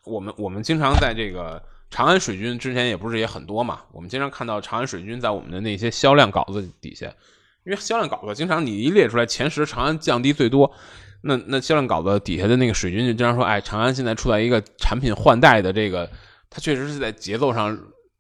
[0.06, 7.08] 我们我们经常在这个长安水军之前也不是也很多嘛，我们经常看到长安水军在我们的那些销量稿子底下，
[7.66, 10.72] 因为销量稿子经常你一列出来前十，长安降低最多，
[11.22, 16.08] 那那销量稿子底下的那个水军就经常说，哎，长安现在处在一个产品换代的这个，
[16.52, 17.76] 它确实是在节奏上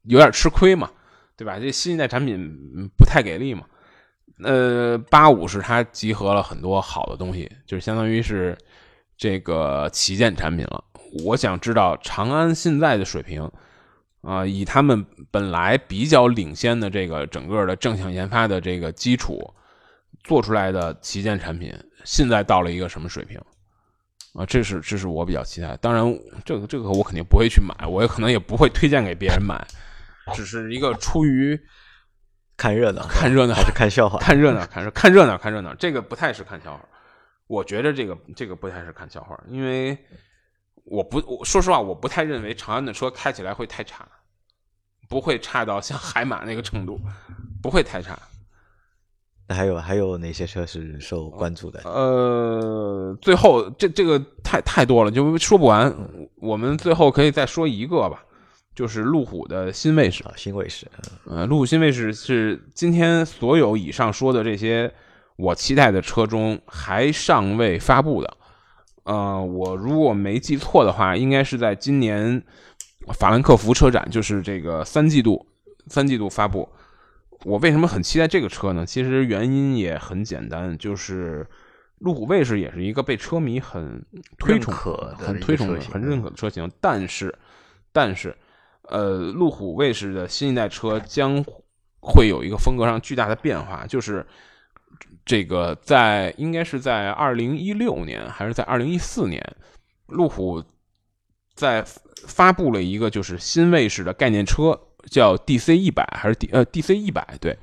[0.05, 0.89] 有点吃亏嘛，
[1.35, 1.59] 对吧？
[1.59, 3.63] 这新一代产品不太给力嘛。
[4.43, 8.57] 呃，八五是它集合了很多好的东西，就是相当于是
[9.17, 10.83] 这个旗舰产品了。
[11.23, 13.49] 我想知道长安现在的水平，
[14.21, 19.53] 啊、以他们本来比较领先的这个整个的正向研发的这个基础
[20.23, 21.71] 做出来的旗舰产品，
[22.03, 23.39] 现在到了一个什么水平？
[24.33, 25.77] 啊，这是这是我比较期待。
[25.77, 26.03] 当然，
[26.43, 29.63] 这个这个我肯定不会去买，我也可能也不会推荐给别人买，
[30.33, 31.59] 只是一个出于
[32.55, 34.19] 看热闹，看热闹还是看笑话？
[34.23, 36.87] 看热闹，看热看热闹，看热闹，这个不太是看笑话。
[37.47, 39.97] 我觉得这个这个不太是看笑话，因为
[40.85, 44.07] 我不我说实话，我不太认为长安的车开起来会太差，
[45.09, 46.99] 不会差到像海马那个程度，
[47.61, 48.17] 不会太差。
[49.45, 51.81] 那还有还有哪些车是受关注的？
[51.83, 55.93] 呃，最后这这个太太多了，就说不完。
[56.37, 58.23] 我们最后可以再说一个吧，
[58.75, 60.23] 就是路虎的新卫士。
[60.23, 60.87] 啊，新卫士，
[61.25, 64.91] 嗯呃，路虎新卫士是今天所有以上说的这些
[65.35, 68.37] 我期待的车中还尚未发布的。
[69.03, 72.41] 呃，我如果没记错的话，应该是在今年
[73.13, 75.45] 法兰克福车展，就是这个三季度，
[75.87, 76.69] 三季度发布。
[77.43, 78.85] 我为什么很期待这个车呢？
[78.85, 81.45] 其实原因也很简单，就是
[81.99, 84.01] 路虎卫士也是一个被车迷很
[84.37, 86.71] 推崇很推崇的、很认可的车型。
[86.79, 87.37] 但是，
[87.91, 88.33] 但是，
[88.89, 91.43] 呃，路虎卫士的新一代车将
[91.99, 94.25] 会有一个风格上巨大的变化，就是
[95.25, 99.41] 这个在应该是在二零一六年还是在二零一四年，
[100.07, 100.63] 路虎
[101.55, 101.85] 在
[102.27, 104.79] 发布了一个就是新卫士的概念车，
[105.09, 107.57] 叫 DC 一百还是 D 呃 DC 一百对。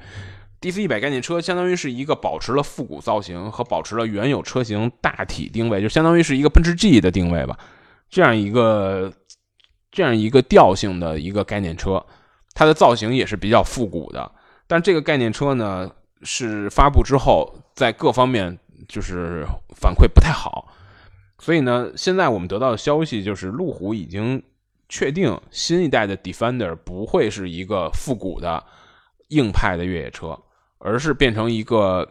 [0.60, 7.58] DC 一百概念车相当于是一个保持了复古造型和保持了原有车型大体定位，就相当于是一个奔驰 G 的定位吧，
[8.10, 9.10] 这样一个
[9.90, 12.04] 这样一个调性的一个概念车，
[12.54, 14.30] 它的造型也是比较复古的。
[14.66, 15.90] 但这个概念车呢，
[16.22, 18.56] 是发布之后在各方面
[18.88, 20.72] 就是反馈不太好，
[21.38, 24.42] 所以呢，现在我们得到的消息就是路虎已经
[24.88, 28.62] 确定新一代的 Defender 不会是一个复古的
[29.28, 30.38] 硬派的越野车，
[30.78, 32.08] 而是变成一个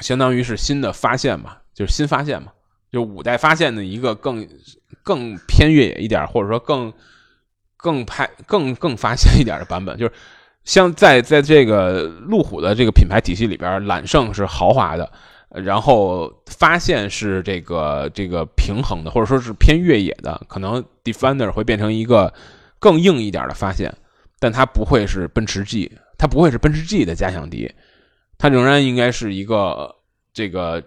[0.00, 2.52] 相当于是新的发现吧，就是新发现嘛，
[2.90, 4.46] 就五代发现的一个更
[5.08, 6.92] 更偏越野一点，或者说更
[7.78, 10.12] 更派更更发现一点的版本，就是
[10.64, 15.10] 像在在这个路虎的这个品牌体系里边，揽胜是豪华的，
[15.48, 22.34] 然后发现是这个这个平衡的，或者说是偏越野的，可能 Defender 会变成一个
[22.78, 23.90] 更硬一点的发现，
[24.38, 27.72] 但它不会是奔驰 G，它不会是奔驰 G 的加强敌，
[28.36, 29.96] 它仍然应该是一个
[30.34, 30.82] 这个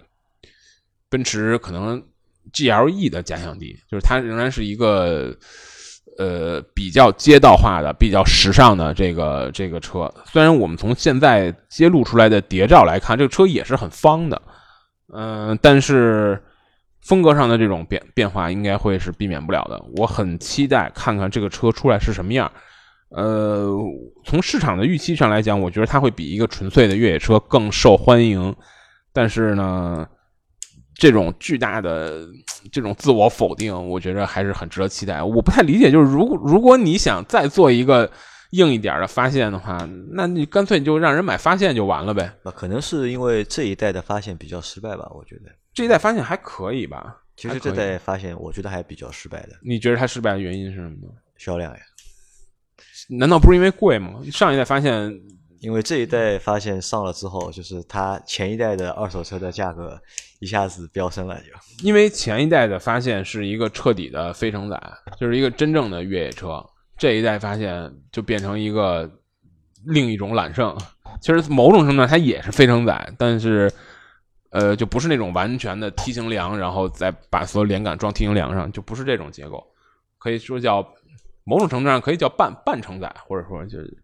[1.09, 2.03] 奔驰可能
[2.53, 5.35] GLE 的假想敌，就是它仍然是一个
[6.17, 10.11] 呃比较街道化的、比较时尚的这个这个车。
[10.25, 14.41] 虽然我们从现在揭露出来的谍照来看，这个车也是很方的，
[15.13, 16.41] 嗯、但是
[17.01, 19.83] 风格上的这种变变化应该会是避免不了的。
[19.97, 22.51] 我很期待看看这个车出来是什么样。
[23.09, 23.67] 呃，
[24.23, 28.55] 从市场的预期上来讲，我觉得它会比一个纯粹的越野车更受欢迎。
[29.11, 30.07] 但是呢，
[31.01, 32.27] 这种巨大的
[32.71, 35.23] 这种自我否定，我觉得还是很值得期待。
[35.23, 38.07] 我不太理解，就是如果如果你想再做一个
[38.51, 42.31] 硬一点的发现的话，那你干脆就让人买发现就完了呗。
[42.43, 45.51] 那可能是因为这一代的发现比较失败吧，我觉得。
[45.73, 47.17] 这一代发现还可以吧？
[47.35, 51.07] 其实这代发现，我觉得还比较失败的你觉得它失败的原因是什么呢？
[51.35, 51.79] 销量呀。
[53.09, 54.21] 难道不是因为贵吗？
[54.31, 55.11] 上一代发现
[55.61, 60.01] 因为这一代发现上了之后，就是它前一代的二手车的价格
[60.39, 61.45] 一下子飙升了，就
[61.83, 64.81] 因为前一代的发现是一个彻底的非承载，
[65.19, 66.65] 就是一个真正的越野车。
[66.97, 69.09] 这一代发现就变成一个
[69.85, 70.75] 另一种揽胜。
[71.19, 73.71] 其实某种程度上它也是非承载，但是
[74.49, 79.63] 呃，就不是那种完全的梯形梁，然后再把所有连杆装梯形梁上，就不是这种结构，
[80.17, 80.87] 可以说叫
[81.43, 84.00] 某种程度上可以叫半半承载，或者说就是，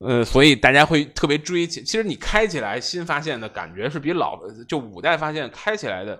[0.00, 1.66] 呃，所以大家会特别追。
[1.66, 6.18] 其其实你开起来新发现的感觉是比老的就五代发现开起来的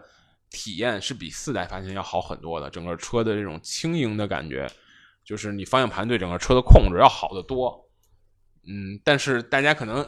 [0.50, 4.70] 体验是比四代发现要好很多的，整个车的这种轻盈的感觉，
[5.24, 7.88] 就是你方向盘对整个车的控制要好得多。
[8.66, 10.06] 嗯，但是大家可能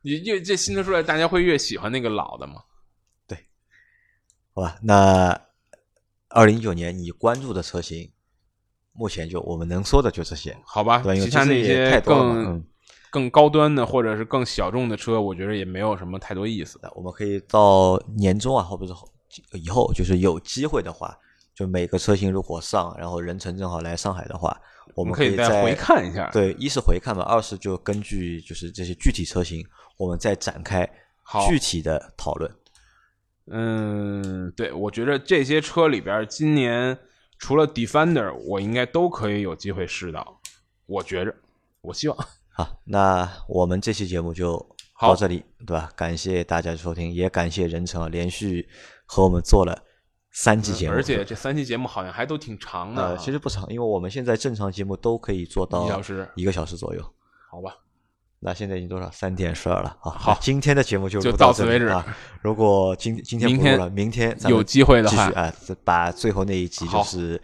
[0.00, 2.62] 你越这新的出来，大家会越喜欢那个老的嘛？
[3.26, 3.36] 对
[4.54, 5.38] 好吧，那
[6.28, 8.10] 二零一九年你关注的车型，
[8.92, 10.56] 目前就我们能说的就这些。
[10.64, 12.62] 好吧，对，因为其他那些太多了
[13.10, 16.78] 更高端的或者是更小众的车，我觉得也没有什么太多意思。
[16.78, 21.18] 的我们可以到年终啊，或者是以后，就是有机会的话，
[21.54, 24.56] 就每个车型如果上，然后任晨正好来上海的话，
[24.94, 29.64] 我们可以以再回看一下。，对，一是回看嘛，二是就根据就是这些具体车型，
[29.96, 30.88] 我们再展开
[31.48, 32.50] 具体的讨论。
[33.52, 36.96] 嗯，对，我觉得这些车里边，今年
[37.38, 40.40] 除了 Defender，我应该都可以有机会试到。
[40.86, 41.34] 我觉着，
[41.80, 42.16] 我希望。
[42.60, 44.58] 好，那我们这期节目就
[45.00, 45.90] 到这里，对吧？
[45.96, 48.68] 感谢大家的收听，也感谢任成啊，连续
[49.06, 49.82] 和我们做了
[50.30, 57.02] 三期节目，而且这三期节目好像还都挺长的啊、呃，其实不长，因为我们现在正常节目都可以做到一小时一个小时左右。
[57.50, 57.74] 好吧，
[58.40, 59.10] 那现在已经多少？
[59.10, 60.10] 三点十二了啊！
[60.10, 62.04] 好今天的节目就就到此为止啊。
[62.42, 67.40] 如果今今天不录了，明天有机会的话继续啊，把最后那一集就好是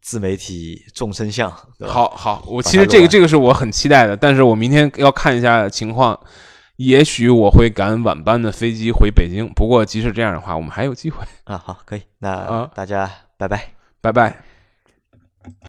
[0.00, 1.50] 自媒体众生相，
[1.86, 6.18] 好好，我其实这个这个是我很期待的，但是我明天要看一下情况，
[6.76, 9.46] 也许我会赶晚班的飞机回北京。
[9.54, 11.24] 不过即使这样的话，我们还有机会。
[11.44, 13.74] 啊，好，可以，那啊大家拜拜。
[14.00, 14.49] 拜拜。